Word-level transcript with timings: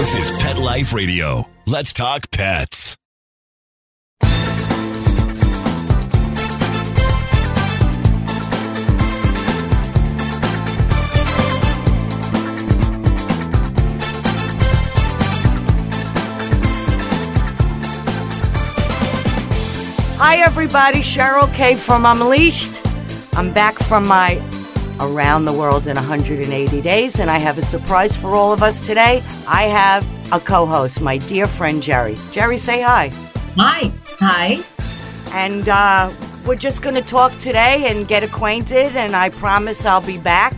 This 0.00 0.30
is 0.30 0.30
Pet 0.38 0.56
Life 0.56 0.94
Radio. 0.94 1.46
Let's 1.66 1.92
talk 1.92 2.30
pets. 2.30 2.96
Hi, 20.16 20.38
everybody. 20.38 21.00
Cheryl 21.00 21.52
K 21.52 21.74
from 21.74 22.06
Unleashed. 22.06 22.80
I'm 23.36 23.52
back 23.52 23.74
from 23.74 24.08
my 24.08 24.40
Around 25.00 25.46
the 25.46 25.52
World 25.52 25.86
in 25.86 25.96
180 25.96 26.80
Days, 26.82 27.20
and 27.20 27.30
I 27.30 27.38
have 27.38 27.56
a 27.56 27.62
surprise 27.62 28.16
for 28.16 28.34
all 28.34 28.52
of 28.52 28.62
us 28.62 28.86
today. 28.86 29.22
I 29.48 29.62
have 29.62 30.06
a 30.32 30.38
co 30.38 30.66
host, 30.66 31.00
my 31.00 31.16
dear 31.16 31.46
friend 31.46 31.82
Jerry. 31.82 32.16
Jerry, 32.32 32.58
say 32.58 32.82
hi. 32.82 33.08
Hi. 33.56 33.90
Hi. 34.20 34.62
And 35.32 35.68
uh, 35.68 36.12
we're 36.44 36.56
just 36.56 36.82
going 36.82 36.94
to 36.94 37.02
talk 37.02 37.32
today 37.38 37.86
and 37.88 38.06
get 38.06 38.22
acquainted, 38.22 38.94
and 38.94 39.16
I 39.16 39.30
promise 39.30 39.86
I'll 39.86 40.00
be 40.00 40.18
back. 40.18 40.54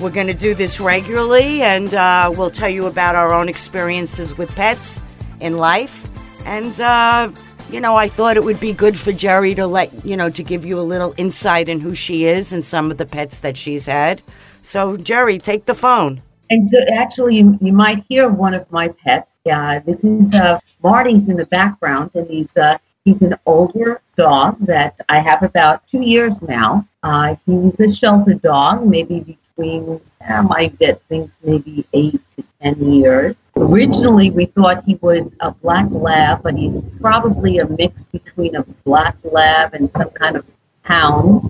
We're 0.00 0.10
going 0.10 0.26
to 0.26 0.34
do 0.34 0.52
this 0.52 0.78
regularly, 0.78 1.62
and 1.62 1.94
uh, 1.94 2.30
we'll 2.36 2.50
tell 2.50 2.68
you 2.68 2.86
about 2.86 3.14
our 3.14 3.32
own 3.32 3.48
experiences 3.48 4.36
with 4.36 4.54
pets 4.54 5.00
in 5.40 5.56
life. 5.56 6.06
And, 6.44 6.78
uh, 6.80 7.30
you 7.70 7.80
know, 7.80 7.96
I 7.96 8.08
thought 8.08 8.36
it 8.36 8.44
would 8.44 8.60
be 8.60 8.72
good 8.72 8.98
for 8.98 9.12
Jerry 9.12 9.54
to 9.54 9.66
let, 9.66 10.04
you 10.04 10.16
know, 10.16 10.30
to 10.30 10.42
give 10.42 10.64
you 10.64 10.78
a 10.78 10.82
little 10.82 11.14
insight 11.16 11.68
in 11.68 11.80
who 11.80 11.94
she 11.94 12.24
is 12.24 12.52
and 12.52 12.64
some 12.64 12.90
of 12.90 12.98
the 12.98 13.06
pets 13.06 13.40
that 13.40 13.56
she's 13.56 13.86
had. 13.86 14.22
So, 14.62 14.96
Jerry, 14.96 15.38
take 15.38 15.66
the 15.66 15.74
phone. 15.74 16.22
And 16.50 16.68
actually, 16.96 17.36
you, 17.36 17.58
you 17.60 17.72
might 17.72 18.04
hear 18.08 18.28
one 18.28 18.54
of 18.54 18.70
my 18.70 18.88
pets. 18.88 19.32
Yeah, 19.44 19.80
this 19.80 20.04
is 20.04 20.32
uh, 20.34 20.60
Marty's 20.82 21.28
in 21.28 21.36
the 21.36 21.46
background, 21.46 22.12
and 22.14 22.26
he's 22.28 22.56
uh, 22.56 22.78
he's 23.04 23.22
an 23.22 23.34
older 23.46 24.00
dog 24.16 24.58
that 24.60 24.94
I 25.08 25.18
have 25.18 25.42
about 25.42 25.82
two 25.88 26.02
years 26.02 26.34
now. 26.42 26.86
Uh, 27.02 27.34
he's 27.46 27.78
a 27.80 27.92
shelter 27.92 28.34
dog, 28.34 28.86
maybe 28.86 29.20
between 29.20 30.00
I 30.28 30.40
might 30.40 30.78
get 30.78 31.02
things 31.08 31.38
maybe 31.42 31.84
eight 31.92 32.20
to 32.36 32.44
ten 32.62 32.92
years. 32.92 33.36
Originally, 33.56 34.30
we 34.30 34.46
thought 34.46 34.84
he 34.84 34.96
was 34.96 35.30
a 35.40 35.50
black 35.50 35.86
lab, 35.90 36.42
but 36.42 36.54
he's 36.56 36.78
probably 37.00 37.58
a 37.58 37.66
mix 37.66 38.04
between 38.04 38.56
a 38.56 38.62
black 38.84 39.16
lab 39.24 39.74
and 39.74 39.90
some 39.92 40.10
kind 40.10 40.36
of 40.36 40.46
hound. 40.82 41.42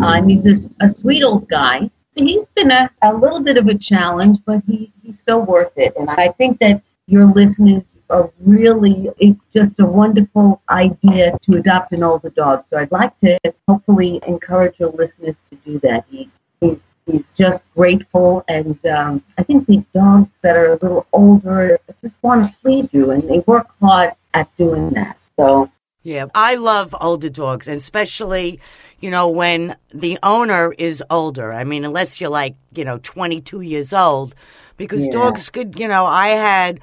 Uh, 0.00 0.14
and 0.14 0.30
he's 0.30 0.70
a, 0.80 0.84
a 0.84 0.88
sweet 0.88 1.22
old 1.22 1.48
guy 1.48 1.90
he's 2.14 2.46
been 2.54 2.70
a, 2.70 2.90
a 3.02 3.12
little 3.12 3.40
bit 3.40 3.56
of 3.56 3.66
a 3.66 3.76
challenge, 3.76 4.38
but 4.44 4.62
he, 4.66 4.92
he's 5.02 5.16
so 5.26 5.38
worth 5.38 5.72
it. 5.76 5.94
And 5.98 6.08
I 6.10 6.28
think 6.38 6.58
that 6.60 6.82
your 7.06 7.26
listeners 7.26 7.94
are 8.10 8.30
really, 8.40 9.10
it's 9.18 9.46
just 9.52 9.80
a 9.80 9.86
wonderful 9.86 10.62
idea 10.70 11.36
to 11.42 11.56
adopt 11.56 11.92
an 11.92 12.02
older 12.02 12.30
dog. 12.30 12.64
So 12.68 12.78
I'd 12.78 12.92
like 12.92 13.18
to 13.20 13.38
hopefully 13.68 14.20
encourage 14.26 14.78
your 14.78 14.90
listeners 14.90 15.36
to 15.50 15.56
do 15.64 15.78
that. 15.80 16.04
He, 16.10 16.30
he's, 16.60 16.78
he's 17.06 17.24
just 17.36 17.64
grateful. 17.74 18.44
And 18.48 18.78
um, 18.86 19.22
I 19.38 19.42
think 19.42 19.66
the 19.66 19.84
dogs 19.94 20.34
that 20.42 20.56
are 20.56 20.72
a 20.72 20.78
little 20.82 21.06
older 21.12 21.78
just 22.02 22.22
want 22.22 22.50
to 22.50 22.56
please 22.62 22.88
you, 22.92 23.10
and 23.10 23.22
they 23.28 23.40
work 23.40 23.68
hard 23.80 24.12
at 24.34 24.54
doing 24.56 24.90
that. 24.90 25.16
So 25.36 25.70
yeah, 26.02 26.26
I 26.34 26.56
love 26.56 26.94
older 27.00 27.30
dogs, 27.30 27.66
and 27.66 27.76
especially, 27.78 28.60
you 29.00 29.10
know, 29.10 29.28
when 29.28 29.76
the 29.92 30.18
owner 30.22 30.74
is 30.78 31.02
older. 31.08 31.52
I 31.52 31.64
mean, 31.64 31.84
unless 31.84 32.20
you're 32.20 32.30
like, 32.30 32.56
you 32.74 32.84
know, 32.84 32.98
22 33.02 33.62
years 33.62 33.92
old, 33.94 34.34
because 34.76 35.06
Yeah. 35.06 35.12
dogs 35.12 35.48
could, 35.48 35.78
you 35.78 35.88
know, 35.88 36.04
I 36.04 36.28
had 36.28 36.80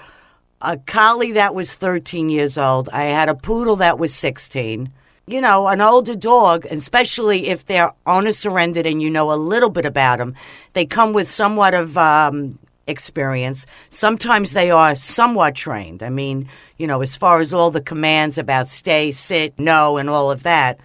a 0.60 0.78
collie 0.78 1.34
that 1.34 1.54
was 1.54 1.76
13 1.76 2.30
years 2.30 2.58
old, 2.58 2.90
I 2.90 3.04
had 3.04 3.30
a 3.30 3.36
poodle 3.36 3.76
that 3.78 4.00
was 4.00 4.14
16. 4.14 4.90
You 5.32 5.40
know, 5.40 5.70
an 5.70 5.80
older 5.80 6.18
dog, 6.18 6.66
especially 6.66 7.48
if 7.48 7.66
they're 7.66 7.94
owner 8.06 8.34
surrendered 8.34 8.86
and 8.86 9.02
you 9.02 9.10
know 9.10 9.32
a 9.32 9.40
little 9.40 9.70
bit 9.70 9.86
about 9.86 10.18
them, 10.18 10.36
they 10.74 10.86
come 10.86 11.14
with 11.14 11.32
somewhat 11.32 11.74
of 11.74 11.98
um, 11.98 12.60
experience. 12.86 13.66
Sometimes 13.88 14.52
they 14.52 14.70
are 14.70 14.94
somewhat 14.94 15.56
trained. 15.56 16.04
I 16.04 16.10
mean, 16.10 16.50
you 16.78 16.86
know, 16.86 17.02
as 17.02 17.16
far 17.16 17.40
as 17.40 17.54
all 17.54 17.72
the 17.72 17.80
commands 17.80 18.38
about 18.38 18.68
stay, 18.68 19.14
sit, 19.14 19.58
no, 19.58 19.96
and 19.96 20.10
all 20.10 20.32
of 20.32 20.44
that. 20.44 20.82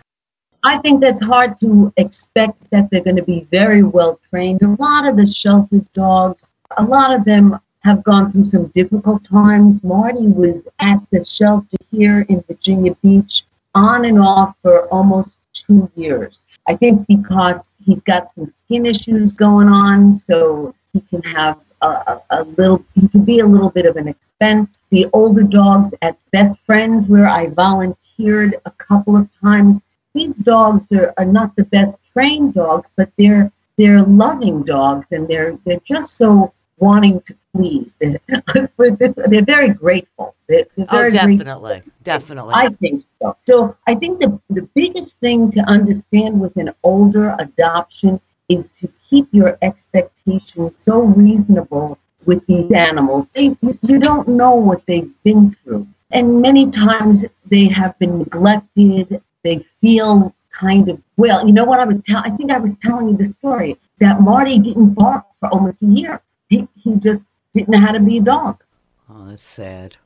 I 0.63 0.79
think 0.79 1.01
that's 1.01 1.21
hard 1.21 1.59
to 1.59 1.93
expect 1.97 2.71
that 2.71 2.89
they're 2.89 3.03
going 3.03 3.17
to 3.17 3.25
be 3.25 3.49
very 3.51 3.83
well 3.83 4.21
trained. 4.31 4.63
A 4.63 4.81
lot 4.81 5.09
of 5.09 5.17
the 5.17 5.27
sheltered 5.27 5.93
dogs, 5.93 6.45
a 6.77 6.85
lot 6.85 7.13
of 7.13 7.25
them 7.25 7.59
have 7.81 8.05
gone 8.05 8.31
through 8.31 8.45
some 8.45 8.67
difficult 8.77 9.29
times. 9.29 9.83
Marty 9.83 10.29
was 10.29 10.69
at 10.79 10.99
the 11.11 11.25
shelter 11.25 11.77
here 11.91 12.21
in 12.29 12.45
Virginia 12.47 12.95
Beach 13.03 13.43
on 13.77 14.07
and 14.07 14.19
off 14.19 14.57
for 14.63 14.87
almost 14.89 15.39
two 15.53 15.91
years. 15.95 16.41
I 16.67 16.75
think 16.75 17.07
because 17.07 17.71
he's 17.85 18.03
got 18.03 18.33
some 18.35 18.53
skin 18.57 18.87
issues 18.87 19.33
going 19.33 19.69
on, 19.69 20.19
so 20.19 20.75
he 20.93 21.01
can 21.03 21.23
have 21.23 21.61
a, 21.83 21.87
a, 21.87 22.23
a 22.31 22.43
little, 22.59 22.85
he 22.95 23.07
can 23.09 23.23
be 23.25 23.39
a 23.41 23.47
little 23.47 23.71
bit 23.71 23.87
of 23.87 23.97
an 23.97 24.09
expense. 24.09 24.83
The 24.91 25.07
older 25.13 25.43
dogs 25.43 25.93
at 26.03 26.19
Best 26.33 26.59
Friends, 26.67 27.07
where 27.07 27.29
I 27.29 27.47
volunteered 27.49 28.57
a 28.65 28.71
couple 28.73 29.15
of 29.17 29.29
times, 29.41 29.81
these 30.15 30.33
dogs 30.43 30.91
are, 30.93 31.13
are 31.19 31.25
not 31.27 31.55
the 31.57 31.65
best 31.65 31.99
trained 32.13 32.55
dogs, 32.55 32.89
but 32.97 33.11
they're 33.19 33.53
they're 33.79 34.03
loving 34.03 34.63
dogs, 34.65 35.09
and 35.13 35.29
they're 35.29 35.59
they're 35.67 35.81
just 35.85 36.17
so 36.17 36.53
wanting 36.79 37.21
to 37.23 37.35
please. 37.55 37.93
This, 38.99 39.15
they're 39.29 39.45
very 39.45 39.71
grateful. 39.71 40.35
They're, 40.49 40.67
they're 40.77 40.87
Oh, 40.91 40.97
very 40.99 41.11
grateful. 41.11 41.37
definitely. 41.39 41.83
Definitely. 42.03 42.55
I 42.55 42.69
think 42.81 43.05
so. 43.21 43.37
So 43.47 43.77
I 43.87 43.95
think 43.95 44.21
the, 44.21 44.39
the 44.51 44.69
biggest 44.75 45.19
thing 45.21 45.51
to 45.53 45.61
understand 45.61 46.41
with 46.41 46.57
an 46.57 46.71
older 46.83 47.37
adoption 47.39 48.21
is 48.49 48.67
to 48.81 48.89
keep 49.09 49.29
your 49.33 49.59
expectations 49.63 50.77
so 50.79 51.01
reasonable 51.01 51.99
with 52.25 52.45
these 52.47 52.71
animals. 52.73 53.31
They, 53.35 53.57
you 53.61 53.79
you 53.83 53.99
don't 53.99 54.29
know 54.29 54.55
what 54.55 54.85
they've 54.87 55.11
been 55.25 55.57
through. 55.63 55.87
And 56.11 56.41
many 56.41 56.71
times 56.71 57.25
they 57.47 57.67
have 57.69 57.99
been 57.99 58.19
neglected. 58.19 59.23
They 59.43 59.65
feel 59.81 60.35
kind 60.59 60.89
of, 60.89 61.01
well, 61.17 61.47
you 61.47 61.53
know 61.53 61.65
what 61.65 61.81
I 61.81 61.85
was 61.85 61.99
telling, 62.07 62.33
I 62.33 62.37
think 62.37 62.51
I 62.51 62.59
was 62.59 62.73
telling 62.83 63.09
you 63.09 63.17
the 63.17 63.27
story 63.33 63.79
that 64.01 64.21
Marty 64.21 64.59
didn't 64.59 64.95
bark 64.95 65.25
for 65.41 65.49
almost 65.51 65.83
a 65.83 65.87
year. 65.87 66.21
He, 66.49 66.67
he 66.75 66.95
just 66.97 67.21
didn't 67.55 67.69
know 67.69 67.81
how 67.81 67.93
to 67.93 68.01
be 68.01 68.19
a 68.19 68.23
dog. 68.23 68.63
oh, 69.11 69.29
that's 69.29 69.43
sad. 69.43 69.97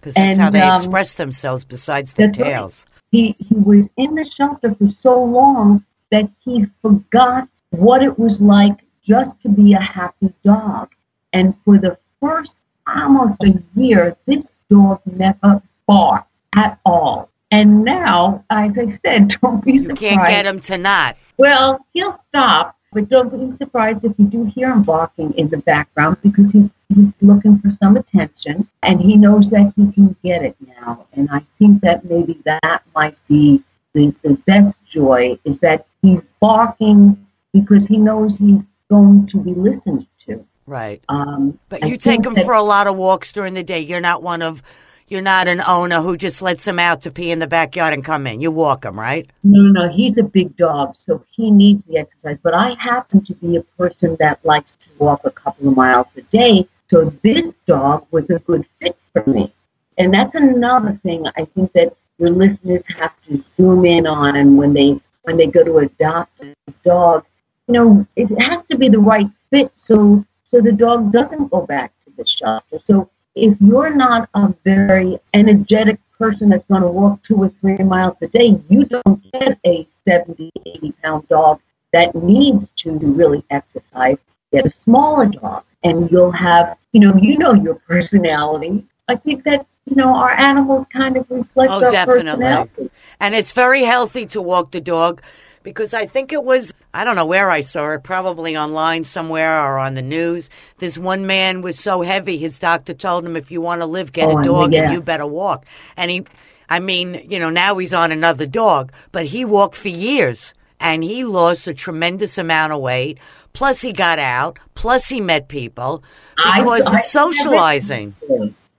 Because 0.00 0.14
that's 0.14 0.38
And, 0.38 0.40
how 0.40 0.50
they 0.50 0.60
um, 0.62 0.74
express 0.74 1.14
themselves 1.14 1.64
besides 1.64 2.14
their 2.14 2.28
that's 2.28 2.38
right. 2.38 2.52
tails. 2.52 2.86
he 3.12 3.36
he 3.38 3.54
was 3.54 3.88
in 3.96 4.14
the 4.14 4.24
shelter 4.24 4.74
for 4.74 4.88
so 4.88 5.22
long 5.22 5.84
that 6.10 6.28
he 6.44 6.66
forgot 6.82 7.48
what 7.70 8.02
it 8.02 8.18
was 8.18 8.40
like 8.40 8.78
just 9.06 9.40
to 9.42 9.48
be 9.48 9.74
a 9.74 9.80
happy 9.80 10.32
dog. 10.44 10.88
And 11.32 11.54
for 11.64 11.78
the 11.78 11.96
first 12.20 12.58
almost 12.86 13.42
a 13.44 13.62
year, 13.74 14.16
this 14.26 14.50
dog 14.70 15.00
never 15.06 15.62
barked 15.86 16.28
at 16.56 16.78
all. 16.84 17.28
And 17.52 17.84
now, 17.84 18.44
as 18.50 18.76
I 18.78 18.96
said, 18.96 19.28
don't 19.42 19.64
be 19.64 19.72
You 19.72 19.78
surprised. 19.78 20.02
You 20.02 20.08
can't 20.08 20.28
get 20.28 20.46
him 20.46 20.60
to 20.60 20.78
not. 20.78 21.16
Well, 21.36 21.84
he'll 21.92 22.18
stop, 22.18 22.76
but 22.92 23.08
don't 23.08 23.30
be 23.50 23.56
surprised 23.56 24.04
if 24.04 24.12
you 24.18 24.26
do 24.26 24.44
hear 24.44 24.72
him 24.72 24.82
barking 24.82 25.32
in 25.34 25.48
the 25.48 25.58
background 25.58 26.16
because 26.22 26.50
he's 26.50 26.70
he's 26.94 27.12
looking 27.20 27.58
for 27.60 27.70
some 27.70 27.96
attention 27.96 28.66
and 28.82 29.00
he 29.00 29.16
knows 29.16 29.48
that 29.50 29.72
he 29.76 29.90
can 29.92 30.16
get 30.24 30.42
it 30.42 30.56
now. 30.80 31.06
And 31.12 31.28
I 31.30 31.40
think 31.58 31.80
that 31.82 32.04
maybe 32.04 32.40
that 32.44 32.82
might 32.96 33.16
be 33.28 33.62
the, 33.92 34.12
the 34.22 34.34
best 34.46 34.76
joy 34.88 35.38
is 35.44 35.58
that 35.60 35.86
he's 36.02 36.22
barking 36.40 37.26
because 37.52 37.86
he 37.86 37.96
knows 37.96 38.36
he's 38.36 38.62
going 38.88 39.26
to 39.28 39.38
be 39.38 39.54
listened 39.54 40.06
to. 40.26 40.44
Right. 40.66 41.02
Um, 41.08 41.58
But 41.68 41.84
I 41.84 41.86
you 41.86 41.96
take 41.96 42.24
him 42.24 42.34
that- 42.34 42.44
for 42.44 42.54
a 42.54 42.62
lot 42.62 42.86
of 42.88 42.96
walks 42.96 43.32
during 43.32 43.54
the 43.54 43.62
day. 43.62 43.80
You're 43.80 44.00
not 44.00 44.22
one 44.22 44.42
of, 44.42 44.62
you're 45.10 45.20
not 45.20 45.48
an 45.48 45.60
owner 45.60 46.00
who 46.00 46.16
just 46.16 46.40
lets 46.40 46.66
him 46.66 46.78
out 46.78 47.00
to 47.02 47.10
pee 47.10 47.32
in 47.32 47.40
the 47.40 47.46
backyard 47.46 47.92
and 47.92 48.04
come 48.04 48.26
in. 48.26 48.40
You 48.40 48.52
walk 48.52 48.84
him, 48.84 48.98
right? 48.98 49.28
No, 49.42 49.60
no. 49.60 49.92
He's 49.92 50.18
a 50.18 50.22
big 50.22 50.56
dog, 50.56 50.96
so 50.96 51.24
he 51.32 51.50
needs 51.50 51.84
the 51.84 51.98
exercise. 51.98 52.38
But 52.42 52.54
I 52.54 52.74
happen 52.78 53.24
to 53.24 53.34
be 53.34 53.56
a 53.56 53.62
person 53.76 54.16
that 54.20 54.42
likes 54.44 54.76
to 54.76 54.88
walk 54.98 55.22
a 55.24 55.30
couple 55.30 55.68
of 55.68 55.76
miles 55.76 56.06
a 56.16 56.22
day. 56.22 56.66
So 56.88 57.12
this 57.22 57.54
dog 57.66 58.06
was 58.12 58.30
a 58.30 58.38
good 58.38 58.64
fit 58.80 58.96
for 59.12 59.24
me. 59.28 59.52
And 59.98 60.14
that's 60.14 60.36
another 60.36 60.98
thing 61.02 61.26
I 61.36 61.44
think 61.44 61.72
that 61.72 61.94
your 62.18 62.30
listeners 62.30 62.84
have 62.96 63.12
to 63.26 63.42
zoom 63.56 63.84
in 63.84 64.06
on 64.06 64.36
and 64.36 64.56
when 64.56 64.72
they 64.72 65.00
when 65.22 65.36
they 65.36 65.46
go 65.46 65.62
to 65.62 65.78
adopt 65.78 66.40
a 66.42 66.54
dog, 66.84 67.24
you 67.66 67.74
know, 67.74 68.06
it 68.16 68.28
has 68.40 68.62
to 68.66 68.76
be 68.76 68.88
the 68.88 68.98
right 68.98 69.28
fit 69.50 69.72
so 69.76 70.24
so 70.50 70.60
the 70.60 70.72
dog 70.72 71.12
doesn't 71.12 71.50
go 71.50 71.66
back 71.66 71.92
to 72.04 72.12
the 72.16 72.26
shelter. 72.26 72.78
So 72.78 73.10
if 73.40 73.56
you're 73.60 73.94
not 73.94 74.28
a 74.34 74.54
very 74.64 75.18
energetic 75.32 75.98
person 76.18 76.50
that's 76.50 76.66
going 76.66 76.82
to 76.82 76.88
walk 76.88 77.22
two 77.22 77.36
or 77.36 77.50
three 77.60 77.78
miles 77.78 78.16
a 78.20 78.28
day, 78.28 78.60
you 78.68 78.84
don't 78.84 79.32
get 79.32 79.58
a 79.64 79.86
70, 80.04 80.50
80 80.66 80.92
pound 81.02 81.26
dog 81.28 81.60
that 81.92 82.14
needs 82.14 82.70
to 82.76 82.92
really 82.92 83.42
exercise. 83.50 84.18
get 84.52 84.66
a 84.66 84.70
smaller 84.70 85.26
dog, 85.26 85.64
and 85.84 86.10
you'll 86.10 86.32
have, 86.32 86.76
you 86.92 87.00
know, 87.00 87.16
you 87.16 87.38
know 87.38 87.54
your 87.54 87.76
personality. 87.76 88.84
I 89.08 89.16
think 89.16 89.44
that 89.44 89.66
you 89.86 89.96
know 89.96 90.14
our 90.14 90.32
animals 90.32 90.86
kind 90.92 91.16
of 91.16 91.24
reflect 91.30 91.70
Oh, 91.70 91.82
our 91.84 91.90
definitely. 91.90 92.22
personality. 92.22 92.90
And 93.18 93.34
it's 93.34 93.52
very 93.52 93.84
healthy 93.84 94.26
to 94.26 94.42
walk 94.42 94.72
the 94.72 94.80
dog 94.80 95.22
because 95.62 95.92
I 95.94 96.06
think 96.06 96.32
it 96.32 96.44
was, 96.44 96.72
I 96.94 97.04
don't 97.04 97.16
know 97.16 97.26
where 97.26 97.50
I 97.50 97.60
saw 97.60 97.90
it, 97.92 98.02
probably 98.02 98.56
online 98.56 99.04
somewhere 99.04 99.60
or 99.62 99.78
on 99.78 99.94
the 99.94 100.02
news. 100.02 100.48
This 100.78 100.96
one 100.96 101.26
man 101.26 101.62
was 101.62 101.78
so 101.78 102.02
heavy, 102.02 102.38
his 102.38 102.58
doctor 102.58 102.94
told 102.94 103.26
him, 103.26 103.36
if 103.36 103.50
you 103.50 103.60
want 103.60 103.80
to 103.82 103.86
live, 103.86 104.12
get 104.12 104.28
Oh, 104.28 104.38
a 104.38 104.42
dog 104.42 104.72
yeah. 104.72 104.84
and 104.84 104.92
you 104.94 105.00
better 105.02 105.26
walk. 105.26 105.66
And 105.96 106.10
he, 106.10 106.24
I 106.68 106.80
mean, 106.80 107.22
you 107.28 107.38
know, 107.38 107.50
now 107.50 107.76
he's 107.78 107.92
on 107.92 108.12
another 108.12 108.46
dog, 108.46 108.92
but 109.12 109.26
he 109.26 109.44
walked 109.44 109.76
for 109.76 109.88
years 109.88 110.54
and 110.78 111.04
he 111.04 111.24
lost 111.24 111.66
a 111.66 111.74
tremendous 111.74 112.38
amount 112.38 112.72
of 112.72 112.80
weight. 112.80 113.18
Plus, 113.52 113.82
he 113.82 113.92
got 113.92 114.18
out. 114.18 114.58
Plus, 114.74 115.08
he 115.08 115.20
met 115.20 115.48
people 115.48 116.02
because 116.36 116.86
I- 116.86 116.98
it's 116.98 117.10
socializing. 117.12 118.14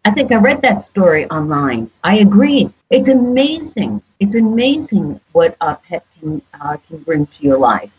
I 0.03 0.09
think 0.11 0.31
I 0.31 0.35
read 0.37 0.63
that 0.63 0.83
story 0.85 1.29
online. 1.29 1.91
I 2.03 2.17
agree. 2.17 2.71
It's 2.89 3.07
amazing. 3.07 4.01
It's 4.21 4.35
amazing 4.35 5.19
what 5.31 5.57
a 5.61 5.75
pet 5.75 6.05
can 6.19 6.41
uh, 6.53 6.77
can 6.87 6.99
bring 6.99 7.25
to 7.25 7.43
your 7.43 7.57
life. 7.57 7.91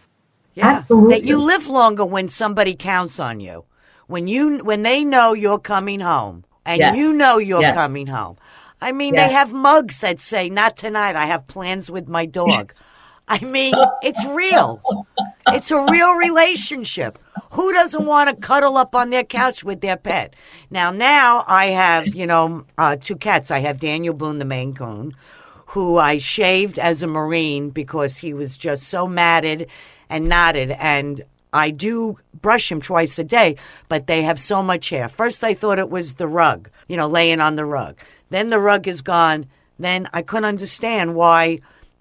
Yeah. 0.55 0.69
Absolutely. 0.77 1.19
That 1.19 1.25
you 1.27 1.39
live 1.43 1.67
longer 1.67 2.05
when 2.05 2.29
somebody 2.29 2.75
counts 2.75 3.19
on 3.19 3.41
you. 3.41 3.65
When 4.07 4.27
you 4.29 4.59
when 4.59 4.83
they 4.85 5.05
know 5.05 5.33
you're 5.35 5.59
coming 5.59 6.01
home 6.01 6.45
and 6.65 6.79
Yes. 6.79 6.97
you 6.97 7.13
know 7.13 7.39
you're 7.39 7.63
Yes. 7.63 7.75
coming 7.75 8.07
home. 8.07 8.37
I 8.81 8.93
mean, 8.93 9.15
Yes. 9.15 9.29
they 9.29 9.33
have 9.35 9.53
mugs 9.53 9.99
that 9.99 10.21
say 10.21 10.49
not 10.49 10.77
tonight. 10.77 11.17
I 11.17 11.27
have 11.27 11.47
plans 11.49 11.91
with 11.91 12.07
my 12.09 12.25
dog. 12.27 12.73
I 13.29 13.39
mean, 13.45 13.75
it's 14.03 14.25
real. 14.27 14.81
It's 15.49 15.71
a 15.71 15.85
real 15.91 16.15
relationship. 16.15 17.19
Who 17.53 17.73
doesn't 17.73 18.07
want 18.07 18.31
to 18.31 18.37
cuddle 18.37 18.77
up 18.77 18.95
on 18.95 19.11
their 19.11 19.25
couch 19.25 19.65
with 19.65 19.81
their 19.81 19.97
pet? 19.97 20.35
Now, 20.71 20.91
now 20.91 21.45
I 21.49 21.67
have, 21.67 22.07
you 22.15 22.27
know, 22.27 22.65
uh, 22.79 22.97
two 23.01 23.17
cats. 23.17 23.51
I 23.51 23.61
have 23.61 23.81
Daniel 23.81 24.15
Boone, 24.15 24.39
the 24.39 24.45
Maine 24.45 24.75
Coon, 24.75 25.15
who 25.73 25.97
I 25.97 26.19
shaved 26.19 26.79
as 26.79 27.03
a 27.03 27.07
Marine 27.07 27.71
because 27.71 28.19
he 28.19 28.35
was 28.35 28.59
just 28.59 28.83
so 28.85 29.07
matted 29.07 29.71
and 30.11 30.29
knotted. 30.29 30.71
And 30.73 31.23
I 31.53 31.71
do 31.71 32.19
brush 32.43 32.71
him 32.71 32.83
twice 32.83 33.19
a 33.19 33.25
day, 33.25 33.57
but 33.89 34.07
they 34.07 34.23
have 34.23 34.39
so 34.39 34.63
much 34.63 34.91
hair. 34.91 35.09
First, 35.09 35.43
I 35.43 35.55
thought 35.55 35.79
it 35.79 35.89
was 35.89 36.15
the 36.15 36.29
rug, 36.29 36.69
you 36.89 36.97
know, 36.99 37.09
laying 37.09 37.41
on 37.41 37.57
the 37.57 37.65
rug. 37.65 37.97
Then 38.29 38.51
the 38.51 38.59
rug 38.61 38.87
is 38.87 39.01
gone. 39.01 39.47
Then 39.79 40.09
I 40.13 40.21
couldn't 40.21 40.45
understand 40.45 41.15
why 41.15 41.61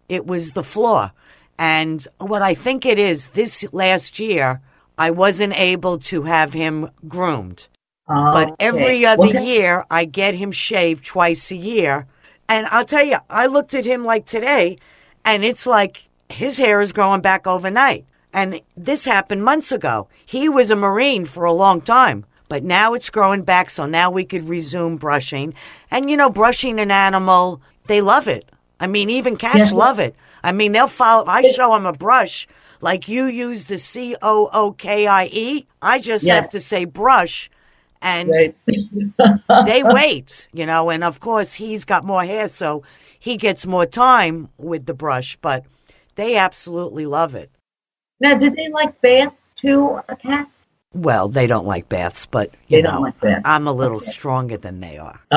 it 0.09 0.25
was 0.27 0.51
the 0.51 0.63
floor. 0.63 1.11
And 1.57 2.05
what 2.17 2.41
I 2.41 2.53
think 2.53 2.85
it 2.85 2.99
is, 2.99 3.29
this 3.29 3.65
last 3.71 4.19
year, 4.19 4.59
I 4.97 5.11
wasn't 5.11 5.57
able 5.57 5.97
to 5.99 6.23
have 6.23 6.51
him 6.51 6.89
groomed. 7.07 7.67
But 8.05 8.47
Okay. 8.49 8.55
every 8.59 9.05
other 9.05 9.19
What 9.19 9.31
kind- 9.33 9.47
year, 9.47 9.85
I 9.89 10.03
get 10.03 10.35
him 10.35 10.51
shaved 10.51 11.05
twice 11.05 11.51
a 11.51 11.55
year. 11.55 12.07
And 12.51 12.67
I'll 12.69 12.83
tell 12.83 13.05
you, 13.05 13.15
I 13.29 13.45
looked 13.45 13.73
at 13.73 13.85
him 13.85 14.03
like 14.03 14.25
today, 14.25 14.77
and 15.23 15.41
it's 15.45 15.65
like 15.65 16.09
his 16.27 16.57
hair 16.57 16.81
is 16.81 16.91
growing 16.91 17.21
back 17.21 17.47
overnight. 17.47 18.03
And 18.33 18.59
this 18.75 19.05
happened 19.05 19.45
months 19.45 19.71
ago. 19.71 20.09
He 20.25 20.49
was 20.49 20.69
a 20.69 20.75
Marine 20.75 21.23
for 21.23 21.45
a 21.45 21.53
long 21.53 21.79
time, 21.79 22.25
but 22.49 22.61
now 22.61 22.93
it's 22.93 23.09
growing 23.09 23.43
back, 23.43 23.69
so 23.69 23.85
now 23.85 24.11
we 24.11 24.25
could 24.25 24.49
resume 24.49 24.97
brushing. 24.97 25.53
And 25.89 26.09
you 26.09 26.17
know, 26.17 26.29
brushing 26.29 26.77
an 26.77 26.91
animal, 26.91 27.61
they 27.87 28.01
love 28.01 28.27
it. 28.27 28.51
I 28.81 28.87
mean, 28.87 29.09
even 29.09 29.37
cats 29.37 29.55
Yes. 29.55 29.71
love 29.71 29.99
it. 29.99 30.13
I 30.43 30.51
mean, 30.51 30.73
they'll 30.73 30.89
follow. 30.89 31.23
I 31.27 31.43
show 31.43 31.71
them 31.71 31.85
a 31.85 31.93
brush, 31.93 32.47
like 32.81 33.07
you 33.07 33.23
use 33.27 33.67
the 33.67 33.77
C 33.77 34.17
O 34.21 34.49
O 34.51 34.73
K 34.73 35.07
I 35.07 35.29
E. 35.31 35.67
I 35.81 35.99
just 35.99 36.25
Yes. 36.25 36.35
have 36.35 36.49
to 36.49 36.59
say 36.59 36.83
brush, 36.83 37.49
and 38.01 38.29
Right. 38.29 38.55
they 39.65 39.83
wait, 39.83 40.47
you 40.53 40.65
know, 40.65 40.89
and 40.89 41.03
of 41.03 41.19
course 41.19 41.55
he's 41.55 41.85
got 41.85 42.03
more 42.03 42.23
hair, 42.23 42.47
so 42.47 42.83
he 43.19 43.37
gets 43.37 43.65
more 43.65 43.85
time 43.85 44.49
with 44.57 44.85
the 44.85 44.93
brush, 44.93 45.37
but 45.41 45.65
they 46.15 46.35
absolutely 46.35 47.05
love 47.05 47.35
it. 47.35 47.51
now, 48.19 48.37
do 48.37 48.49
they 48.49 48.69
like 48.69 48.99
baths 49.01 49.51
too, 49.55 49.99
uh, 50.09 50.15
cats? 50.15 50.57
Well, 50.93 51.29
they 51.29 51.47
don't 51.47 51.65
like 51.65 51.87
baths, 51.87 52.25
but 52.25 52.49
you 52.67 52.77
They 52.77 52.81
know, 52.81 53.01
like. 53.01 53.15
I'm 53.45 53.65
a 53.67 53.71
little 53.73 53.99
stronger 54.01 54.57
than 54.57 54.81
they 54.81 54.97
are, 54.97 55.19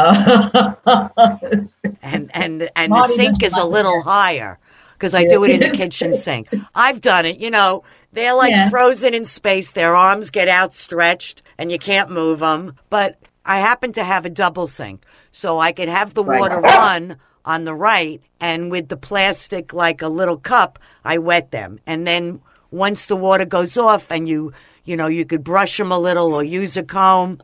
and 2.03 2.31
and 2.35 2.69
and 2.75 2.93
the 2.93 3.09
sink 3.15 3.43
is 3.43 3.57
a 3.57 3.65
little 3.65 4.03
higher 4.03 4.59
because 5.05 5.13
I 5.15 5.25
do 5.25 5.45
it 5.45 5.51
in 5.51 5.61
the 5.61 5.69
kitchen 5.69 6.15
sink. 6.15 6.49
I've 6.75 7.03
done 7.03 7.27
it, 7.27 7.37
you 7.39 7.51
know. 7.51 7.85
They're 8.15 8.33
like 8.33 8.53
Yeah. 8.53 8.71
frozen 8.71 9.13
in 9.13 9.27
space. 9.27 9.73
Their 9.73 9.95
arms 9.95 10.31
get 10.31 10.49
outstretched, 10.49 11.43
and 11.59 11.71
you 11.71 11.79
can't 11.79 12.09
move 12.09 12.39
them. 12.39 12.77
But 12.89 13.19
I 13.45 13.59
happen 13.59 13.93
to 13.93 14.03
have 14.03 14.25
a 14.25 14.31
double 14.31 14.67
sink, 14.67 15.03
so 15.31 15.59
I 15.59 15.73
could 15.73 15.91
have 15.91 16.15
the 16.15 16.25
Right. 16.25 16.41
water 16.41 16.59
run 16.59 17.19
on 17.45 17.65
the 17.65 17.75
right, 17.75 18.23
and 18.41 18.71
with 18.71 18.89
the 18.89 18.97
plastic, 18.97 19.75
like 19.75 20.01
a 20.01 20.09
little 20.09 20.39
cup, 20.39 20.79
I 21.05 21.19
wet 21.19 21.51
them. 21.51 21.81
And 21.87 22.07
then 22.07 22.41
once 22.71 23.05
the 23.05 23.17
water 23.17 23.45
goes 23.45 23.77
off, 23.77 24.07
and 24.11 24.27
you, 24.27 24.55
you 24.87 24.97
know, 24.97 25.09
you 25.09 25.27
could 25.27 25.45
brush 25.45 25.77
them 25.77 25.93
a 25.93 25.99
little 25.99 26.33
or 26.33 26.43
use 26.43 26.79
a 26.79 26.83
comb, 26.83 27.43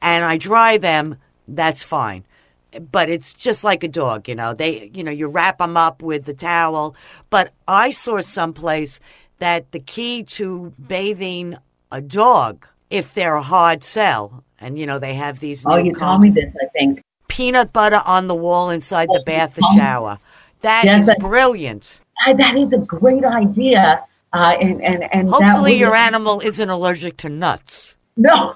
and 0.00 0.24
I 0.24 0.36
dry 0.36 0.78
them, 0.78 1.16
that's 1.48 1.82
fine. 1.82 2.22
But 2.90 3.08
it's 3.10 3.32
just 3.32 3.64
like 3.64 3.84
a 3.84 3.88
dog, 3.88 4.28
you 4.28 4.34
know. 4.34 4.54
They, 4.54 4.90
you 4.94 5.04
know, 5.04 5.10
you 5.10 5.28
wrap 5.28 5.58
them 5.58 5.76
up 5.76 6.02
with 6.02 6.24
the 6.24 6.34
towel. 6.34 6.94
But 7.30 7.52
I 7.68 7.90
saw 7.90 8.20
someplace 8.20 9.00
that 9.38 9.72
the 9.72 9.80
key 9.80 10.22
to 10.24 10.72
bathing 10.86 11.56
a 11.90 12.00
dog, 12.00 12.66
if 12.90 13.12
they're 13.14 13.34
a 13.36 13.42
hard 13.42 13.82
sell, 13.84 14.44
and 14.60 14.78
you 14.78 14.86
know 14.86 14.98
they 14.98 15.14
have 15.14 15.40
these 15.40 15.64
oh, 15.66 15.76
you 15.76 15.92
told 15.94 16.20
me 16.22 16.30
this, 16.30 16.52
I 16.62 16.66
think. 16.78 17.02
peanut 17.28 17.72
butter 17.72 18.00
on 18.06 18.28
the 18.28 18.34
wall 18.34 18.70
inside 18.70 19.08
the 19.08 19.20
Oh, 19.20 19.24
bath 19.24 19.58
oh. 19.62 19.66
or 19.66 19.76
shower. 19.78 20.18
That 20.62 20.84
Yes, 20.84 21.02
is 21.02 21.08
I- 21.10 21.14
brilliant. 21.18 22.00
Uh, 22.26 22.34
that 22.34 22.56
is 22.56 22.72
a 22.72 22.78
great 22.78 23.24
idea. 23.24 24.04
Uh, 24.32 24.56
and, 24.60 24.80
and, 24.82 25.02
and 25.12 25.28
Hopefully, 25.28 25.74
your 25.74 25.94
animal 25.94 26.40
isn't 26.40 26.70
allergic 26.70 27.16
to 27.18 27.28
nuts. 27.28 27.94
No, 28.16 28.54